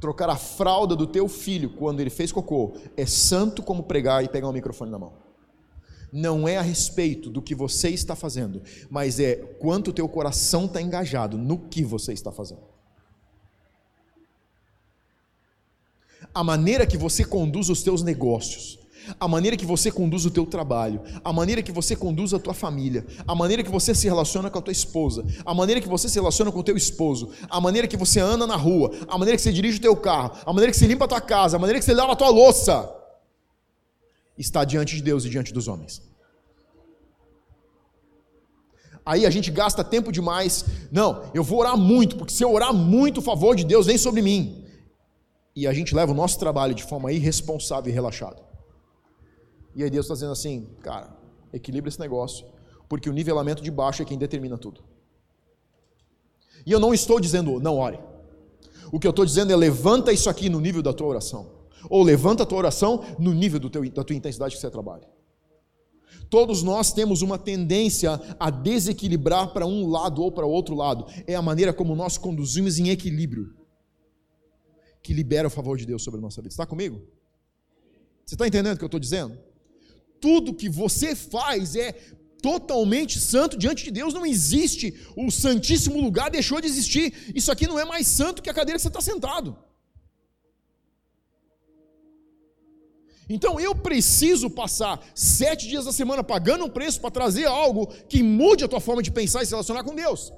Trocar 0.01 0.29
a 0.29 0.37
fralda 0.37 0.94
do 0.94 1.07
teu 1.07 1.29
filho 1.29 1.70
quando 1.70 2.01
ele 2.01 2.11
fez 2.11 2.31
cocô 2.31 2.77
é 2.96 3.07
santo 3.07 3.62
como 3.62 3.85
pregar 3.85 4.24
e 4.24 4.29
pegar 4.29 4.48
um 4.48 4.53
microfone 4.53 4.90
na 4.90 4.98
mão. 4.98 5.12
Não 6.12 6.48
é 6.48 6.56
a 6.56 6.62
respeito 6.62 7.30
do 7.30 7.42
que 7.42 7.54
você 7.54 7.90
está 7.90 8.16
fazendo, 8.16 8.62
mas 8.90 9.20
é 9.20 9.36
quanto 9.36 9.88
o 9.88 9.92
teu 9.92 10.08
coração 10.08 10.64
está 10.64 10.80
engajado 10.80 11.36
no 11.36 11.58
que 11.58 11.84
você 11.84 12.12
está 12.12 12.32
fazendo. 12.32 12.78
a 16.34 16.44
maneira 16.44 16.86
que 16.86 16.96
você 16.96 17.24
conduz 17.24 17.68
os 17.68 17.82
teus 17.82 18.02
negócios, 18.02 18.78
a 19.18 19.26
maneira 19.26 19.56
que 19.56 19.64
você 19.64 19.90
conduz 19.90 20.26
o 20.26 20.30
teu 20.30 20.44
trabalho, 20.44 21.00
a 21.24 21.32
maneira 21.32 21.62
que 21.62 21.72
você 21.72 21.96
conduz 21.96 22.34
a 22.34 22.38
tua 22.38 22.52
família, 22.52 23.06
a 23.26 23.34
maneira 23.34 23.62
que 23.62 23.70
você 23.70 23.94
se 23.94 24.06
relaciona 24.06 24.50
com 24.50 24.58
a 24.58 24.62
tua 24.62 24.72
esposa, 24.72 25.24
a 25.44 25.54
maneira 25.54 25.80
que 25.80 25.88
você 25.88 26.08
se 26.08 26.16
relaciona 26.16 26.52
com 26.52 26.58
o 26.58 26.62
teu 26.62 26.76
esposo, 26.76 27.30
a 27.48 27.60
maneira 27.60 27.88
que 27.88 27.96
você 27.96 28.20
anda 28.20 28.46
na 28.46 28.56
rua, 28.56 28.90
a 29.08 29.16
maneira 29.16 29.36
que 29.36 29.42
você 29.42 29.52
dirige 29.52 29.78
o 29.78 29.82
teu 29.82 29.96
carro, 29.96 30.32
a 30.44 30.52
maneira 30.52 30.70
que 30.70 30.78
você 30.78 30.86
limpa 30.86 31.06
a 31.06 31.08
tua 31.08 31.20
casa, 31.20 31.56
a 31.56 31.60
maneira 31.60 31.78
que 31.78 31.84
você 31.84 31.94
lava 31.94 32.12
a 32.12 32.16
tua 32.16 32.28
louça, 32.28 32.97
está 34.38 34.64
diante 34.64 34.96
de 34.96 35.03
Deus 35.03 35.24
e 35.24 35.29
diante 35.29 35.53
dos 35.53 35.68
homens. 35.68 36.03
Aí 39.05 39.24
a 39.24 39.31
gente 39.31 39.51
gasta 39.51 39.83
tempo 39.83 40.12
demais. 40.12 40.64
Não, 40.92 41.31
eu 41.35 41.42
vou 41.42 41.61
orar 41.61 41.77
muito, 41.77 42.16
porque 42.16 42.33
se 42.33 42.44
eu 42.44 42.53
orar 42.53 42.72
muito, 42.74 43.18
o 43.18 43.22
favor 43.22 43.57
de 43.57 43.64
Deus 43.64 43.87
vem 43.87 43.98
sobre 43.98 44.22
mim 44.22 44.64
e 45.57 45.66
a 45.66 45.72
gente 45.72 45.92
leva 45.92 46.12
o 46.12 46.14
nosso 46.14 46.38
trabalho 46.38 46.72
de 46.72 46.85
forma 46.85 47.11
irresponsável 47.11 47.90
e 47.90 47.92
relaxada. 47.92 48.40
E 49.74 49.83
aí 49.83 49.90
Deus 49.90 50.07
está 50.07 50.14
dizendo 50.14 50.33
assim, 50.33 50.68
cara, 50.83 51.16
equilibra 51.53 51.88
esse 51.88 51.98
negócio, 51.98 52.46
porque 52.88 53.11
o 53.11 53.12
nivelamento 53.12 53.62
de 53.62 53.70
baixo 53.70 54.03
é 54.03 54.05
quem 54.05 54.16
determina 54.16 54.57
tudo. 54.57 54.85
E 56.64 56.70
eu 56.70 56.79
não 56.79 56.94
estou 56.94 57.18
dizendo, 57.18 57.59
não 57.59 57.77
ore. 57.77 57.98
O 58.92 59.01
que 59.01 59.07
eu 59.07 59.11
estou 59.11 59.24
dizendo 59.24 59.53
é 59.53 59.57
levanta 59.57 60.12
isso 60.12 60.31
aqui 60.31 60.48
no 60.48 60.61
nível 60.61 60.83
da 60.83 60.92
tua 60.92 61.09
oração. 61.09 61.57
Ou 61.88 62.02
levanta 62.02 62.42
a 62.42 62.46
tua 62.46 62.58
oração 62.58 63.04
no 63.18 63.32
nível 63.32 63.60
do 63.60 63.70
teu, 63.70 63.88
da 63.90 64.04
tua 64.04 64.16
intensidade 64.16 64.54
que 64.54 64.60
você 64.60 64.70
trabalha. 64.70 65.08
Todos 66.30 66.62
nós 66.62 66.92
temos 66.92 67.22
uma 67.22 67.38
tendência 67.38 68.20
a 68.38 68.50
desequilibrar 68.50 69.52
para 69.52 69.66
um 69.66 69.88
lado 69.88 70.22
ou 70.22 70.30
para 70.30 70.46
outro 70.46 70.74
lado. 70.74 71.06
É 71.26 71.34
a 71.34 71.42
maneira 71.42 71.72
como 71.72 71.96
nós 71.96 72.18
conduzimos 72.18 72.78
em 72.78 72.90
equilíbrio 72.90 73.54
que 75.02 75.14
libera 75.14 75.48
o 75.48 75.50
favor 75.50 75.78
de 75.78 75.86
Deus 75.86 76.02
sobre 76.02 76.18
a 76.18 76.20
nossa 76.20 76.42
vida. 76.42 76.52
Está 76.52 76.66
comigo? 76.66 77.00
Você 78.26 78.34
está 78.34 78.46
entendendo 78.46 78.74
o 78.74 78.78
que 78.78 78.84
eu 78.84 78.88
estou 78.88 79.00
dizendo? 79.00 79.38
Tudo 80.20 80.52
que 80.52 80.68
você 80.68 81.14
faz 81.14 81.74
é 81.74 81.92
totalmente 82.42 83.18
santo 83.18 83.56
diante 83.56 83.84
de 83.84 83.90
Deus, 83.90 84.12
não 84.12 84.26
existe. 84.26 84.94
O 85.16 85.30
santíssimo 85.30 86.00
lugar 86.00 86.30
deixou 86.30 86.60
de 86.60 86.66
existir. 86.66 87.32
Isso 87.34 87.50
aqui 87.50 87.66
não 87.66 87.78
é 87.78 87.84
mais 87.84 88.06
santo 88.06 88.42
que 88.42 88.50
a 88.50 88.54
cadeira 88.54 88.78
que 88.78 88.82
você 88.82 88.88
está 88.88 89.00
sentado. 89.00 89.56
Então 93.28 93.60
eu 93.60 93.74
preciso 93.74 94.48
passar 94.48 95.00
sete 95.14 95.68
dias 95.68 95.84
da 95.84 95.92
semana 95.92 96.24
pagando 96.24 96.64
um 96.64 96.70
preço 96.70 97.00
para 97.00 97.10
trazer 97.10 97.44
algo 97.44 97.86
que 98.08 98.22
mude 98.22 98.64
a 98.64 98.68
tua 98.68 98.80
forma 98.80 99.02
de 99.02 99.10
pensar 99.10 99.42
e 99.42 99.46
se 99.46 99.52
relacionar 99.52 99.84
com 99.84 99.94
Deus. 99.94 100.32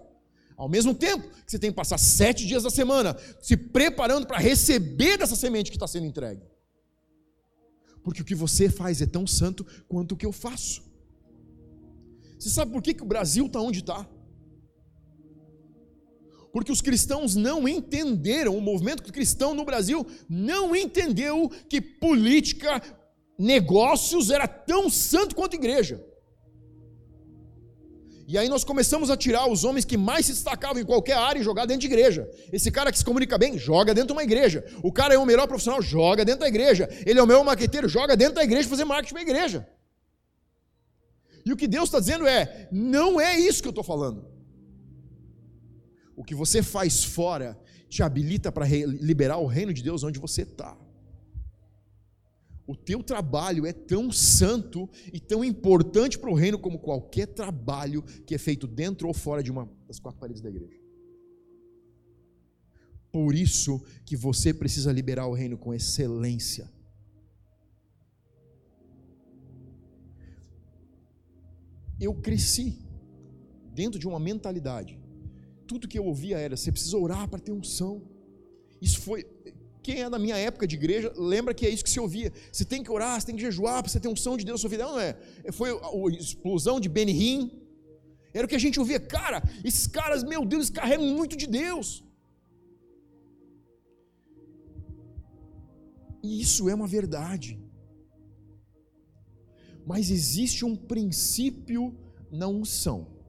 Ao 0.57 0.69
mesmo 0.69 0.95
tempo 0.95 1.29
que 1.29 1.51
você 1.51 1.59
tem 1.59 1.71
que 1.71 1.77
passar 1.77 1.99
sete 1.99 2.47
dias 2.47 2.65
da 2.65 2.71
semana 2.71 3.17
se 3.41 3.57
preparando 3.57 4.27
para 4.27 4.39
receber 4.39 5.17
dessa 5.17 5.37
semente 5.37 5.71
que 5.71 5.77
está 5.77 5.87
sendo 5.87 6.07
entregue. 6.07 6.43
Porque 8.03 8.23
o 8.23 8.25
que 8.25 8.35
você 8.35 8.69
faz 8.69 9.01
é 9.01 9.07
tão 9.07 9.27
santo 9.27 9.65
quanto 9.89 10.13
o 10.13 10.17
que 10.17 10.27
eu 10.27 10.33
faço. 10.33 10.83
Você 12.39 12.51
sabe 12.51 12.73
por 12.73 12.83
que, 12.83 12.95
que 12.95 13.03
o 13.03 13.07
Brasil 13.07 13.47
está 13.47 13.61
onde 13.61 13.81
está? 13.81 14.09
Porque 16.53 16.73
os 16.73 16.81
cristãos 16.81 17.37
não 17.37 17.69
entenderam, 17.69 18.57
o 18.57 18.61
movimento 18.61 19.13
cristão 19.13 19.55
no 19.55 19.65
Brasil 19.65 20.07
não 20.29 20.75
entendeu 20.75 21.51
que 21.69 21.81
política, 21.81 22.83
negócios 23.39 24.31
era 24.31 24.49
tão 24.49 24.91
santo 24.91 25.35
quanto 25.35 25.55
igreja. 25.55 26.05
E 28.31 28.39
aí 28.39 28.49
nós 28.49 28.63
começamos 28.63 29.11
a 29.11 29.17
tirar 29.17 29.51
os 29.51 29.65
homens 29.65 29.85
que 29.85 29.97
mais 29.97 30.27
se 30.27 30.33
destacavam 30.33 30.81
em 30.81 30.85
qualquer 30.85 31.17
área 31.17 31.41
e 31.41 31.43
jogar 31.43 31.67
dentro 31.67 31.81
de 31.81 31.89
igreja. 31.89 32.31
Esse 32.53 32.71
cara 32.71 32.93
que 32.93 32.99
se 32.99 33.05
comunica 33.05 33.37
bem, 33.37 33.59
joga 33.59 33.93
dentro 33.93 34.09
de 34.09 34.13
uma 34.13 34.23
igreja. 34.23 34.65
O 34.85 34.93
cara 34.93 35.13
é 35.13 35.19
o 35.19 35.27
melhor 35.27 35.49
profissional, 35.49 35.83
joga 35.83 36.25
dentro 36.25 36.43
da 36.43 36.49
igreja. 36.49 36.89
Ele 37.05 37.19
é 37.19 37.23
o 37.23 37.27
melhor 37.27 37.45
maqueteiro, 37.45 37.89
joga 37.89 38.17
dentro 38.17 38.37
da 38.37 38.45
igreja 38.45 38.69
fazer 38.69 38.85
marketing 38.85 39.15
para 39.15 39.23
igreja. 39.23 39.69
E 41.45 41.53
o 41.53 41.57
que 41.57 41.67
Deus 41.67 41.87
está 41.87 41.99
dizendo 41.99 42.25
é: 42.25 42.69
não 42.71 43.21
é 43.21 43.37
isso 43.37 43.61
que 43.61 43.67
eu 43.67 43.71
estou 43.71 43.83
falando. 43.83 44.30
O 46.21 46.23
que 46.23 46.35
você 46.35 46.63
faz 46.63 47.03
fora 47.03 47.59
te 47.89 48.03
habilita 48.03 48.53
para 48.53 48.67
liberar 48.67 49.39
o 49.39 49.47
reino 49.47 49.73
de 49.73 49.83
Deus 49.83 50.05
onde 50.05 50.19
você 50.19 50.43
está. 50.43 50.77
O 52.67 52.77
teu 52.77 53.03
trabalho 53.03 53.65
é 53.65 53.73
tão 53.73 54.13
santo 54.13 54.87
e 55.15 55.19
tão 55.19 55.43
importante 55.43 56.19
para 56.19 56.29
o 56.29 56.35
reino 56.35 56.59
como 56.59 56.79
qualquer 56.79 57.29
trabalho 57.29 58.03
que 58.27 58.35
é 58.35 58.39
feito 58.39 58.67
dentro 58.67 59.09
ou 59.09 59.15
fora 59.15 59.43
de 59.43 59.51
uma 59.51 59.67
das 59.89 59.99
quatro 59.99 60.21
paredes 60.21 60.43
da 60.43 60.51
igreja. 60.51 60.79
Por 63.11 63.35
isso 63.35 63.83
que 64.05 64.15
você 64.15 64.53
precisa 64.53 64.93
liberar 64.93 65.27
o 65.27 65.33
reino 65.33 65.57
com 65.57 65.73
excelência. 65.73 66.71
Eu 71.99 72.13
cresci 72.13 72.79
dentro 73.73 73.99
de 73.99 74.07
uma 74.07 74.21
mentalidade. 74.21 75.01
Tudo 75.71 75.89
que 75.91 75.99
eu 76.01 76.07
ouvia 76.13 76.37
era: 76.47 76.57
você 76.57 76.71
precisa 76.73 76.99
orar 77.07 77.29
para 77.31 77.39
ter 77.39 77.53
unção. 77.53 77.95
Isso 78.87 78.99
foi 79.07 79.21
quem 79.87 80.03
é 80.03 80.11
da 80.15 80.19
minha 80.25 80.37
época 80.37 80.67
de 80.71 80.75
igreja 80.81 81.13
lembra 81.17 81.55
que 81.55 81.65
é 81.67 81.71
isso 81.75 81.85
que 81.85 81.95
se 81.97 82.01
ouvia. 82.07 82.33
Você 82.53 82.65
tem 82.65 82.83
que 82.85 82.91
orar, 82.97 83.15
você 83.19 83.27
tem 83.29 83.37
que 83.37 83.43
jejuar 83.49 83.83
para 83.83 83.91
você 83.91 84.01
ter 84.01 84.15
som 84.25 84.37
de 84.37 84.45
Deus 84.45 84.57
na 84.59 84.63
sua 84.63 84.71
vida. 84.75 84.85
Não 84.85 84.99
é. 84.99 85.17
Foi 85.53 85.71
a 85.71 86.17
explosão 86.19 86.77
de 86.85 86.89
Benihim. 86.89 87.39
Era 88.35 88.47
o 88.47 88.49
que 88.49 88.59
a 88.61 88.65
gente 88.65 88.81
ouvia. 88.81 89.01
Cara, 89.01 89.39
esses 89.65 89.87
caras, 89.87 90.25
meu 90.33 90.45
Deus, 90.45 90.63
eles 90.63 90.71
carregam 90.71 91.07
muito 91.07 91.37
de 91.37 91.47
Deus. 91.47 92.05
E 96.23 96.41
isso 96.45 96.69
é 96.69 96.75
uma 96.75 96.89
verdade. 96.99 97.51
Mas 99.87 100.11
existe 100.11 100.65
um 100.65 100.75
princípio 100.77 101.97
na 102.31 102.49
unção. 102.49 103.20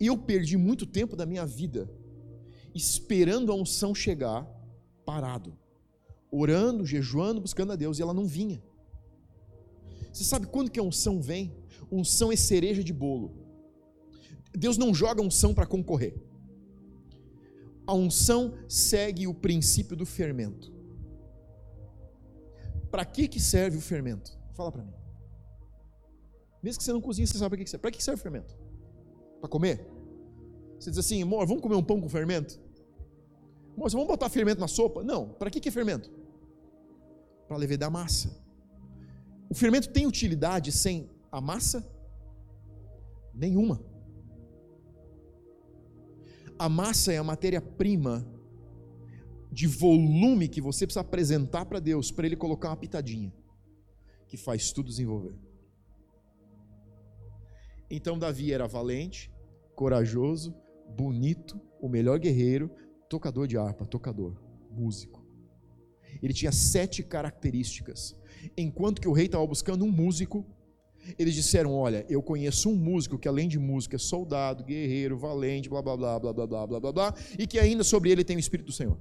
Eu 0.00 0.16
perdi 0.16 0.56
muito 0.56 0.86
tempo 0.86 1.16
da 1.16 1.26
minha 1.26 1.44
vida 1.44 1.90
esperando 2.74 3.50
a 3.50 3.54
unção 3.54 3.94
chegar, 3.94 4.46
parado, 5.04 5.56
orando, 6.30 6.84
jejuando, 6.84 7.40
buscando 7.40 7.72
a 7.72 7.76
Deus, 7.76 7.98
e 7.98 8.02
ela 8.02 8.12
não 8.12 8.26
vinha. 8.26 8.62
Você 10.12 10.24
sabe 10.24 10.46
quando 10.46 10.70
que 10.70 10.78
a 10.78 10.82
unção 10.82 11.20
vem? 11.20 11.56
Unção 11.90 12.30
é 12.30 12.36
cereja 12.36 12.84
de 12.84 12.92
bolo. 12.92 13.34
Deus 14.52 14.76
não 14.76 14.94
joga 14.94 15.22
unção 15.22 15.54
para 15.54 15.66
concorrer. 15.66 16.14
A 17.86 17.94
unção 17.94 18.54
segue 18.68 19.26
o 19.26 19.34
princípio 19.34 19.96
do 19.96 20.04
fermento. 20.04 20.72
Para 22.90 23.04
que, 23.04 23.28
que 23.28 23.38
serve 23.38 23.76
o 23.78 23.80
fermento? 23.80 24.36
Fala 24.54 24.72
para 24.72 24.82
mim. 24.82 24.94
Mesmo 26.62 26.78
que 26.78 26.84
você 26.84 26.92
não 26.92 27.00
cozinhe, 27.00 27.26
você 27.26 27.38
sabe 27.38 27.50
para 27.56 27.64
que 27.64 27.70
serve. 27.70 27.82
Para 27.82 27.90
que 27.90 28.02
serve 28.02 28.20
o 28.20 28.22
fermento? 28.22 28.65
Para 29.40 29.48
comer? 29.48 29.86
Você 30.78 30.90
diz 30.90 30.98
assim, 30.98 31.22
amor, 31.22 31.46
vamos 31.46 31.62
comer 31.62 31.76
um 31.76 31.82
pão 31.82 32.00
com 32.00 32.08
fermento? 32.08 32.60
Moça, 33.76 33.96
vamos 33.96 34.08
botar 34.08 34.28
fermento 34.28 34.60
na 34.60 34.68
sopa? 34.68 35.04
Não. 35.04 35.28
Para 35.28 35.50
que, 35.50 35.60
que 35.60 35.68
é 35.68 35.72
fermento? 35.72 36.10
Para 37.46 37.56
levedar 37.56 37.88
a 37.88 37.90
massa. 37.90 38.44
O 39.48 39.54
fermento 39.54 39.90
tem 39.90 40.06
utilidade 40.06 40.72
sem 40.72 41.10
a 41.30 41.40
massa? 41.40 41.86
Nenhuma. 43.34 43.80
A 46.58 46.68
massa 46.68 47.12
é 47.12 47.18
a 47.18 47.24
matéria-prima 47.24 48.26
de 49.52 49.66
volume 49.66 50.48
que 50.48 50.60
você 50.60 50.86
precisa 50.86 51.00
apresentar 51.00 51.66
para 51.66 51.78
Deus, 51.78 52.10
para 52.10 52.26
Ele 52.26 52.36
colocar 52.36 52.70
uma 52.70 52.76
pitadinha, 52.76 53.32
que 54.26 54.36
faz 54.36 54.72
tudo 54.72 54.88
desenvolver. 54.88 55.34
Então, 57.90 58.18
Davi 58.18 58.52
era 58.52 58.66
valente, 58.66 59.30
corajoso, 59.74 60.54
bonito, 60.96 61.60
o 61.80 61.88
melhor 61.88 62.18
guerreiro, 62.18 62.70
tocador 63.08 63.46
de 63.46 63.56
harpa, 63.56 63.86
tocador, 63.86 64.34
músico. 64.70 65.24
Ele 66.22 66.32
tinha 66.32 66.52
sete 66.52 67.02
características. 67.02 68.18
Enquanto 68.56 69.00
que 69.00 69.08
o 69.08 69.12
rei 69.12 69.26
estava 69.26 69.46
buscando 69.46 69.84
um 69.84 69.90
músico, 69.90 70.44
eles 71.18 71.34
disseram: 71.34 71.74
Olha, 71.74 72.04
eu 72.08 72.22
conheço 72.22 72.70
um 72.70 72.74
músico 72.74 73.18
que 73.18 73.28
além 73.28 73.48
de 73.48 73.58
música 73.58 73.96
é 73.96 73.98
soldado, 73.98 74.64
guerreiro, 74.64 75.16
valente, 75.16 75.68
blá 75.68 75.82
blá 75.82 75.96
blá 75.96 76.18
blá 76.18 76.32
blá 76.32 76.46
blá 76.46 76.66
blá 76.66 76.80
blá 76.80 76.92
blá, 76.92 77.14
e 77.38 77.46
que 77.46 77.58
ainda 77.58 77.84
sobre 77.84 78.10
ele 78.10 78.24
tem 78.24 78.36
o 78.36 78.40
Espírito 78.40 78.66
do 78.66 78.72
Senhor. 78.72 78.98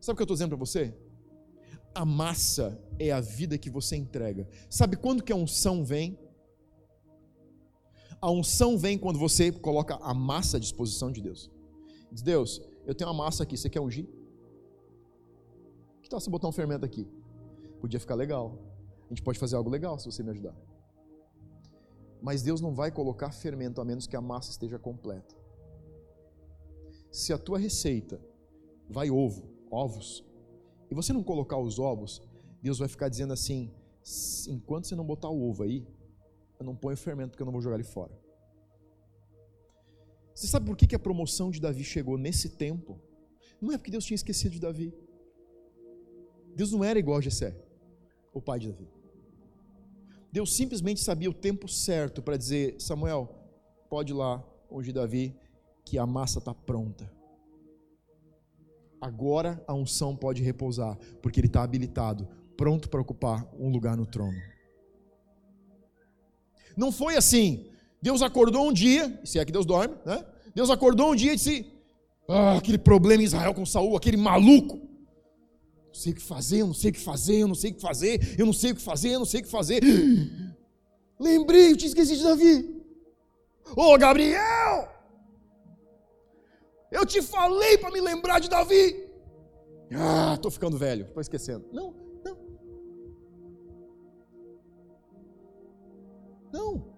Sabe 0.00 0.14
o 0.14 0.16
que 0.16 0.22
eu 0.22 0.24
estou 0.24 0.34
dizendo 0.34 0.50
para 0.50 0.58
você? 0.58 0.94
A 1.94 2.04
massa 2.04 2.78
é 2.98 3.10
a 3.10 3.20
vida 3.20 3.56
que 3.56 3.70
você 3.70 3.96
entrega. 3.96 4.46
Sabe 4.68 4.96
quando 4.96 5.22
que 5.22 5.32
a 5.32 5.36
unção 5.36 5.82
vem? 5.82 6.18
A 8.26 8.30
unção 8.32 8.76
vem 8.76 8.98
quando 8.98 9.20
você 9.20 9.52
coloca 9.52 9.94
a 10.02 10.12
massa 10.12 10.56
à 10.56 10.60
disposição 10.60 11.12
de 11.12 11.22
Deus. 11.22 11.48
Diz, 12.10 12.22
Deus, 12.22 12.60
eu 12.84 12.92
tenho 12.92 13.08
uma 13.08 13.22
massa 13.22 13.44
aqui, 13.44 13.56
você 13.56 13.70
quer 13.70 13.80
ungir? 13.80 14.04
Que 16.02 16.08
tal 16.08 16.18
se 16.18 16.28
botar 16.28 16.48
um 16.48 16.52
fermento 16.52 16.84
aqui? 16.84 17.06
Podia 17.80 18.00
ficar 18.00 18.16
legal. 18.16 18.58
A 19.04 19.10
gente 19.10 19.22
pode 19.22 19.38
fazer 19.38 19.54
algo 19.54 19.70
legal 19.70 19.96
se 20.00 20.10
você 20.10 20.24
me 20.24 20.30
ajudar. 20.30 20.56
Mas 22.20 22.42
Deus 22.42 22.60
não 22.60 22.74
vai 22.74 22.90
colocar 22.90 23.30
fermento 23.30 23.80
a 23.80 23.84
menos 23.84 24.08
que 24.08 24.16
a 24.16 24.20
massa 24.20 24.50
esteja 24.50 24.76
completa. 24.76 25.36
Se 27.12 27.32
a 27.32 27.38
tua 27.38 27.60
receita 27.60 28.20
vai 28.90 29.08
ovo, 29.08 29.48
ovos, 29.70 30.24
e 30.90 30.96
você 30.96 31.12
não 31.12 31.22
colocar 31.22 31.58
os 31.58 31.78
ovos, 31.78 32.20
Deus 32.60 32.80
vai 32.80 32.88
ficar 32.88 33.08
dizendo 33.08 33.32
assim: 33.32 33.72
enquanto 34.48 34.88
você 34.88 34.96
não 34.96 35.04
botar 35.04 35.28
o 35.28 35.48
ovo 35.48 35.62
aí, 35.62 35.86
eu 36.58 36.64
não 36.64 36.74
ponho 36.74 36.96
fermento 36.96 37.30
porque 37.30 37.42
eu 37.42 37.46
não 37.46 37.52
vou 37.52 37.62
jogar 37.62 37.76
ele 37.76 37.84
fora. 37.84 38.12
Você 40.34 40.46
sabe 40.46 40.66
por 40.66 40.76
que 40.76 40.94
a 40.94 40.98
promoção 40.98 41.50
de 41.50 41.60
Davi 41.60 41.82
chegou 41.82 42.18
nesse 42.18 42.50
tempo? 42.50 43.00
Não 43.60 43.72
é 43.72 43.78
porque 43.78 43.90
Deus 43.90 44.04
tinha 44.04 44.16
esquecido 44.16 44.52
de 44.52 44.60
Davi. 44.60 44.92
Deus 46.54 46.72
não 46.72 46.84
era 46.84 46.98
igual 46.98 47.18
a 47.18 47.22
Jessé, 47.22 47.56
o 48.32 48.40
pai 48.40 48.58
de 48.58 48.68
Davi. 48.68 48.88
Deus 50.30 50.54
simplesmente 50.54 51.00
sabia 51.00 51.30
o 51.30 51.34
tempo 51.34 51.66
certo 51.68 52.20
para 52.20 52.36
dizer: 52.36 52.78
Samuel, 52.78 53.28
pode 53.88 54.12
ir 54.12 54.16
lá, 54.16 54.44
onde 54.70 54.92
Davi, 54.92 55.34
que 55.84 55.98
a 55.98 56.06
massa 56.06 56.38
está 56.38 56.52
pronta. 56.52 57.10
Agora 59.00 59.62
a 59.66 59.74
unção 59.74 60.16
pode 60.16 60.42
repousar, 60.42 60.98
porque 61.22 61.40
ele 61.40 61.46
está 61.46 61.62
habilitado, 61.62 62.28
pronto 62.56 62.90
para 62.90 63.00
ocupar 63.00 63.48
um 63.58 63.70
lugar 63.70 63.96
no 63.96 64.06
trono. 64.06 64.38
Não 66.76 66.92
foi 66.92 67.16
assim, 67.16 67.66
Deus 68.02 68.22
acordou 68.22 68.68
um 68.68 68.72
dia, 68.72 69.20
se 69.24 69.38
é 69.38 69.44
que 69.44 69.52
Deus 69.52 69.64
dorme, 69.64 69.94
né? 70.04 70.24
Deus 70.54 70.70
acordou 70.70 71.12
um 71.12 71.16
dia 71.16 71.32
e 71.32 71.36
disse: 71.36 71.72
ah, 72.28 72.56
aquele 72.56 72.78
problema 72.78 73.22
em 73.22 73.26
Israel 73.26 73.54
com 73.54 73.64
Saul, 73.64 73.96
aquele 73.96 74.16
maluco. 74.16 74.76
Não 74.76 75.94
sei 75.94 76.12
o 76.12 76.14
que 76.14 76.22
fazer, 76.22 76.60
eu 76.60 76.66
não 76.66 76.74
sei 76.74 76.90
o 76.90 76.94
que 76.94 77.00
fazer, 77.00 77.38
eu 77.38 77.48
não 77.48 77.54
sei 77.54 77.70
o 77.70 77.74
que 77.74 77.80
fazer, 77.80 78.34
eu 78.38 78.46
não 78.46 78.52
sei 78.52 78.72
o 78.72 78.74
que 78.74 78.82
fazer, 78.82 79.10
eu 79.10 79.18
não 79.18 79.26
sei 79.26 79.40
o 79.40 79.44
que 79.44 79.50
fazer. 79.50 79.82
Lembrei, 81.18 81.72
eu 81.72 81.76
tinha 81.76 81.88
esquecido 81.88 82.18
de 82.18 82.24
Davi. 82.24 82.82
Ô 83.74 83.94
oh, 83.94 83.98
Gabriel! 83.98 84.88
Eu 86.90 87.04
te 87.06 87.22
falei 87.22 87.78
para 87.78 87.90
me 87.90 88.00
lembrar 88.00 88.38
de 88.38 88.48
Davi. 88.48 89.04
Ah, 89.92 90.34
estou 90.34 90.50
ficando 90.50 90.76
velho, 90.76 91.06
estou 91.06 91.20
esquecendo. 91.20 91.64
Não, 91.72 91.94
não. 96.52 96.94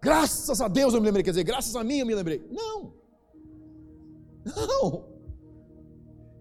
Graças 0.00 0.60
a 0.60 0.68
Deus 0.68 0.94
eu 0.94 1.00
me 1.00 1.06
lembrei, 1.06 1.22
quer 1.22 1.30
dizer, 1.30 1.44
graças 1.44 1.76
a 1.76 1.84
mim 1.84 1.98
eu 1.98 2.06
me 2.06 2.14
lembrei. 2.14 2.44
Não. 2.50 2.94
Não. 4.44 5.12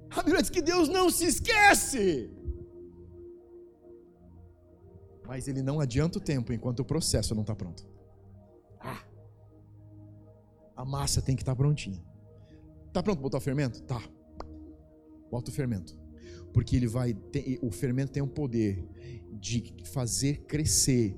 A 0.09 0.23
Bíblia 0.23 0.41
diz 0.41 0.49
que 0.49 0.61
Deus 0.61 0.89
não 0.89 1.09
se 1.09 1.25
esquece. 1.25 2.29
Mas 5.27 5.47
ele 5.47 5.61
não 5.61 5.79
adianta 5.79 6.17
o 6.17 6.21
tempo 6.21 6.51
enquanto 6.51 6.81
o 6.81 6.85
processo 6.85 7.33
não 7.35 7.43
está 7.43 7.55
pronto. 7.55 7.87
Ah. 8.79 9.03
A 10.75 10.83
massa 10.83 11.21
tem 11.21 11.35
que 11.35 11.43
estar 11.43 11.53
tá 11.53 11.55
prontinha. 11.55 12.03
Está 12.87 13.01
pronto 13.01 13.19
para 13.19 13.23
botar 13.23 13.37
o 13.37 13.41
fermento? 13.41 13.81
Tá. 13.83 14.01
Bota 15.29 15.49
o 15.49 15.53
fermento. 15.53 16.00
Porque 16.53 16.75
ele 16.75 16.87
vai 16.87 17.13
ter, 17.13 17.59
o 17.61 17.71
fermento 17.71 18.11
tem 18.11 18.21
o 18.21 18.27
poder 18.27 18.85
de 19.39 19.73
fazer 19.85 20.45
crescer 20.45 21.15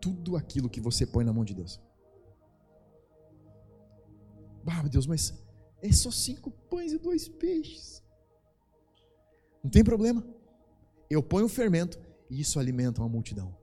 tudo 0.00 0.36
aquilo 0.36 0.70
que 0.70 0.80
você 0.80 1.06
põe 1.06 1.24
na 1.24 1.32
mão 1.32 1.44
de 1.44 1.54
Deus. 1.54 1.80
Ah, 4.66 4.82
meu 4.82 4.90
Deus, 4.90 5.06
mas 5.06 5.32
é 5.82 5.90
só 5.92 6.10
cinco 6.10 6.50
pães 6.50 6.92
e 6.92 6.98
dois 6.98 7.28
peixes. 7.28 8.02
Não 9.62 9.70
tem 9.70 9.82
problema. 9.82 10.24
Eu 11.10 11.22
ponho 11.22 11.46
o 11.46 11.48
fermento 11.48 11.98
e 12.30 12.40
isso 12.40 12.58
alimenta 12.58 13.00
uma 13.00 13.08
multidão. 13.08 13.56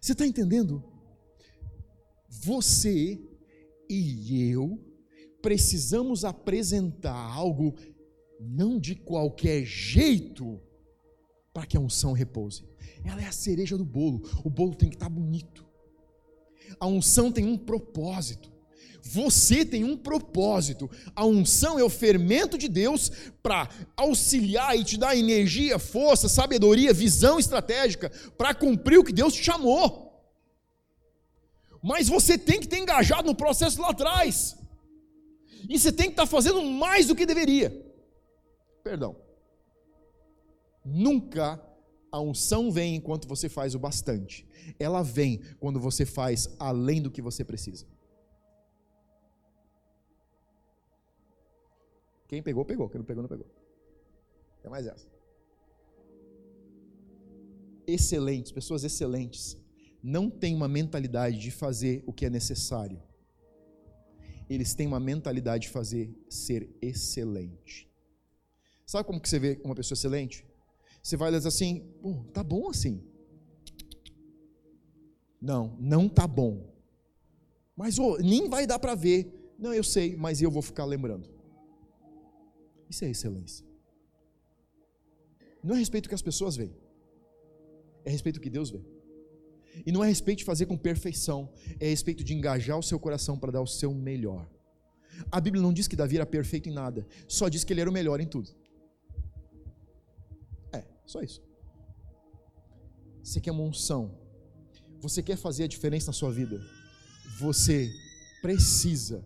Você 0.00 0.12
está 0.12 0.26
entendendo? 0.26 0.84
Você 2.28 3.20
e 3.88 4.50
eu 4.50 4.84
precisamos 5.40 6.24
apresentar 6.24 7.16
algo 7.16 7.74
não 8.38 8.78
de 8.78 8.94
qualquer 8.94 9.64
jeito 9.64 10.60
para 11.52 11.66
que 11.66 11.76
a 11.76 11.80
unção 11.80 12.12
repouse. 12.12 12.64
Ela 13.04 13.22
é 13.22 13.26
a 13.26 13.32
cereja 13.32 13.76
do 13.76 13.84
bolo. 13.84 14.22
O 14.44 14.50
bolo 14.50 14.74
tem 14.74 14.88
que 14.88 14.96
estar 14.96 15.08
bonito. 15.08 15.66
A 16.78 16.86
unção 16.86 17.32
tem 17.32 17.44
um 17.46 17.56
propósito. 17.56 18.52
Você 19.02 19.64
tem 19.64 19.84
um 19.84 19.96
propósito. 19.96 20.90
A 21.14 21.24
unção 21.24 21.78
é 21.78 21.84
o 21.84 21.90
fermento 21.90 22.58
de 22.58 22.68
Deus 22.68 23.10
para 23.42 23.68
auxiliar 23.96 24.78
e 24.78 24.84
te 24.84 24.98
dar 24.98 25.16
energia, 25.16 25.78
força, 25.78 26.28
sabedoria, 26.28 26.92
visão 26.92 27.38
estratégica 27.38 28.10
para 28.36 28.54
cumprir 28.54 28.98
o 28.98 29.04
que 29.04 29.12
Deus 29.12 29.34
te 29.34 29.42
chamou. 29.42 30.08
Mas 31.82 32.08
você 32.08 32.36
tem 32.36 32.60
que 32.60 32.68
ter 32.68 32.78
engajado 32.78 33.26
no 33.26 33.34
processo 33.34 33.80
lá 33.80 33.90
atrás. 33.90 34.56
E 35.68 35.78
você 35.78 35.90
tem 35.90 36.06
que 36.06 36.12
estar 36.12 36.26
fazendo 36.26 36.62
mais 36.62 37.06
do 37.06 37.14
que 37.14 37.26
deveria. 37.26 37.87
Perdão. 38.88 39.14
Nunca 40.82 41.62
a 42.10 42.18
unção 42.18 42.72
vem 42.72 42.96
enquanto 42.96 43.28
você 43.28 43.46
faz 43.46 43.74
o 43.74 43.78
bastante. 43.78 44.48
Ela 44.78 45.02
vem 45.02 45.42
quando 45.60 45.78
você 45.78 46.06
faz 46.06 46.56
além 46.58 47.02
do 47.02 47.10
que 47.10 47.20
você 47.20 47.44
precisa. 47.44 47.86
Quem 52.28 52.42
pegou, 52.42 52.64
pegou. 52.64 52.88
Quem 52.88 52.98
não 52.98 53.04
pegou, 53.04 53.22
não 53.22 53.28
pegou. 53.28 53.46
É 54.64 54.70
mais 54.70 54.86
essa. 54.86 55.06
Excelentes, 57.86 58.52
pessoas 58.52 58.84
excelentes, 58.84 59.58
não 60.02 60.30
têm 60.30 60.54
uma 60.54 60.68
mentalidade 60.68 61.38
de 61.38 61.50
fazer 61.50 62.02
o 62.06 62.12
que 62.12 62.24
é 62.24 62.30
necessário. 62.30 63.02
Eles 64.48 64.74
têm 64.74 64.86
uma 64.86 65.00
mentalidade 65.00 65.64
de 65.64 65.68
fazer 65.68 66.10
ser 66.30 66.74
excelente. 66.80 67.87
Sabe 68.88 69.06
como 69.06 69.20
que 69.20 69.28
você 69.28 69.38
vê 69.38 69.60
uma 69.62 69.74
pessoa 69.74 69.94
excelente? 69.94 70.46
Você 71.02 71.14
vai 71.14 71.30
dizer 71.30 71.46
assim, 71.46 71.80
Pô, 72.00 72.24
tá 72.32 72.42
bom 72.42 72.70
assim. 72.70 73.04
Não, 75.38 75.76
não 75.78 76.08
tá 76.08 76.26
bom. 76.26 76.74
Mas 77.76 77.98
oh, 77.98 78.16
nem 78.16 78.48
vai 78.48 78.66
dar 78.66 78.78
para 78.78 78.94
ver. 78.94 79.30
Não, 79.58 79.74
eu 79.74 79.84
sei, 79.84 80.16
mas 80.16 80.40
eu 80.40 80.50
vou 80.50 80.62
ficar 80.62 80.86
lembrando. 80.86 81.28
Isso 82.88 83.04
é 83.04 83.10
excelência. 83.10 83.62
Não 85.62 85.74
é 85.74 85.78
respeito 85.78 86.08
que 86.08 86.14
as 86.14 86.22
pessoas 86.22 86.56
veem, 86.56 86.74
é 88.06 88.10
respeito 88.10 88.40
que 88.40 88.48
Deus 88.48 88.70
vê. 88.70 88.80
E 89.84 89.92
não 89.92 90.02
é 90.02 90.08
respeito 90.08 90.38
de 90.38 90.44
fazer 90.46 90.64
com 90.64 90.78
perfeição, 90.78 91.52
é 91.78 91.88
respeito 91.88 92.24
de 92.24 92.32
engajar 92.32 92.78
o 92.78 92.82
seu 92.82 92.98
coração 92.98 93.38
para 93.38 93.52
dar 93.52 93.60
o 93.60 93.66
seu 93.66 93.92
melhor. 93.92 94.48
A 95.30 95.40
Bíblia 95.42 95.62
não 95.62 95.74
diz 95.74 95.86
que 95.86 95.96
Davi 95.96 96.16
era 96.16 96.24
perfeito 96.24 96.70
em 96.70 96.72
nada, 96.72 97.06
só 97.26 97.50
diz 97.50 97.64
que 97.64 97.72
ele 97.74 97.82
era 97.82 97.90
o 97.90 97.92
melhor 97.92 98.18
em 98.18 98.26
tudo. 98.26 98.56
Só 101.08 101.22
isso. 101.22 101.42
Você 103.24 103.40
quer 103.40 103.50
uma 103.50 103.62
unção, 103.62 104.14
você 105.00 105.22
quer 105.22 105.36
fazer 105.36 105.64
a 105.64 105.66
diferença 105.66 106.08
na 106.08 106.12
sua 106.12 106.30
vida, 106.30 106.60
você 107.40 107.90
precisa 108.42 109.24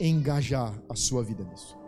engajar 0.00 0.76
a 0.88 0.96
sua 0.96 1.22
vida 1.22 1.44
nisso. 1.44 1.79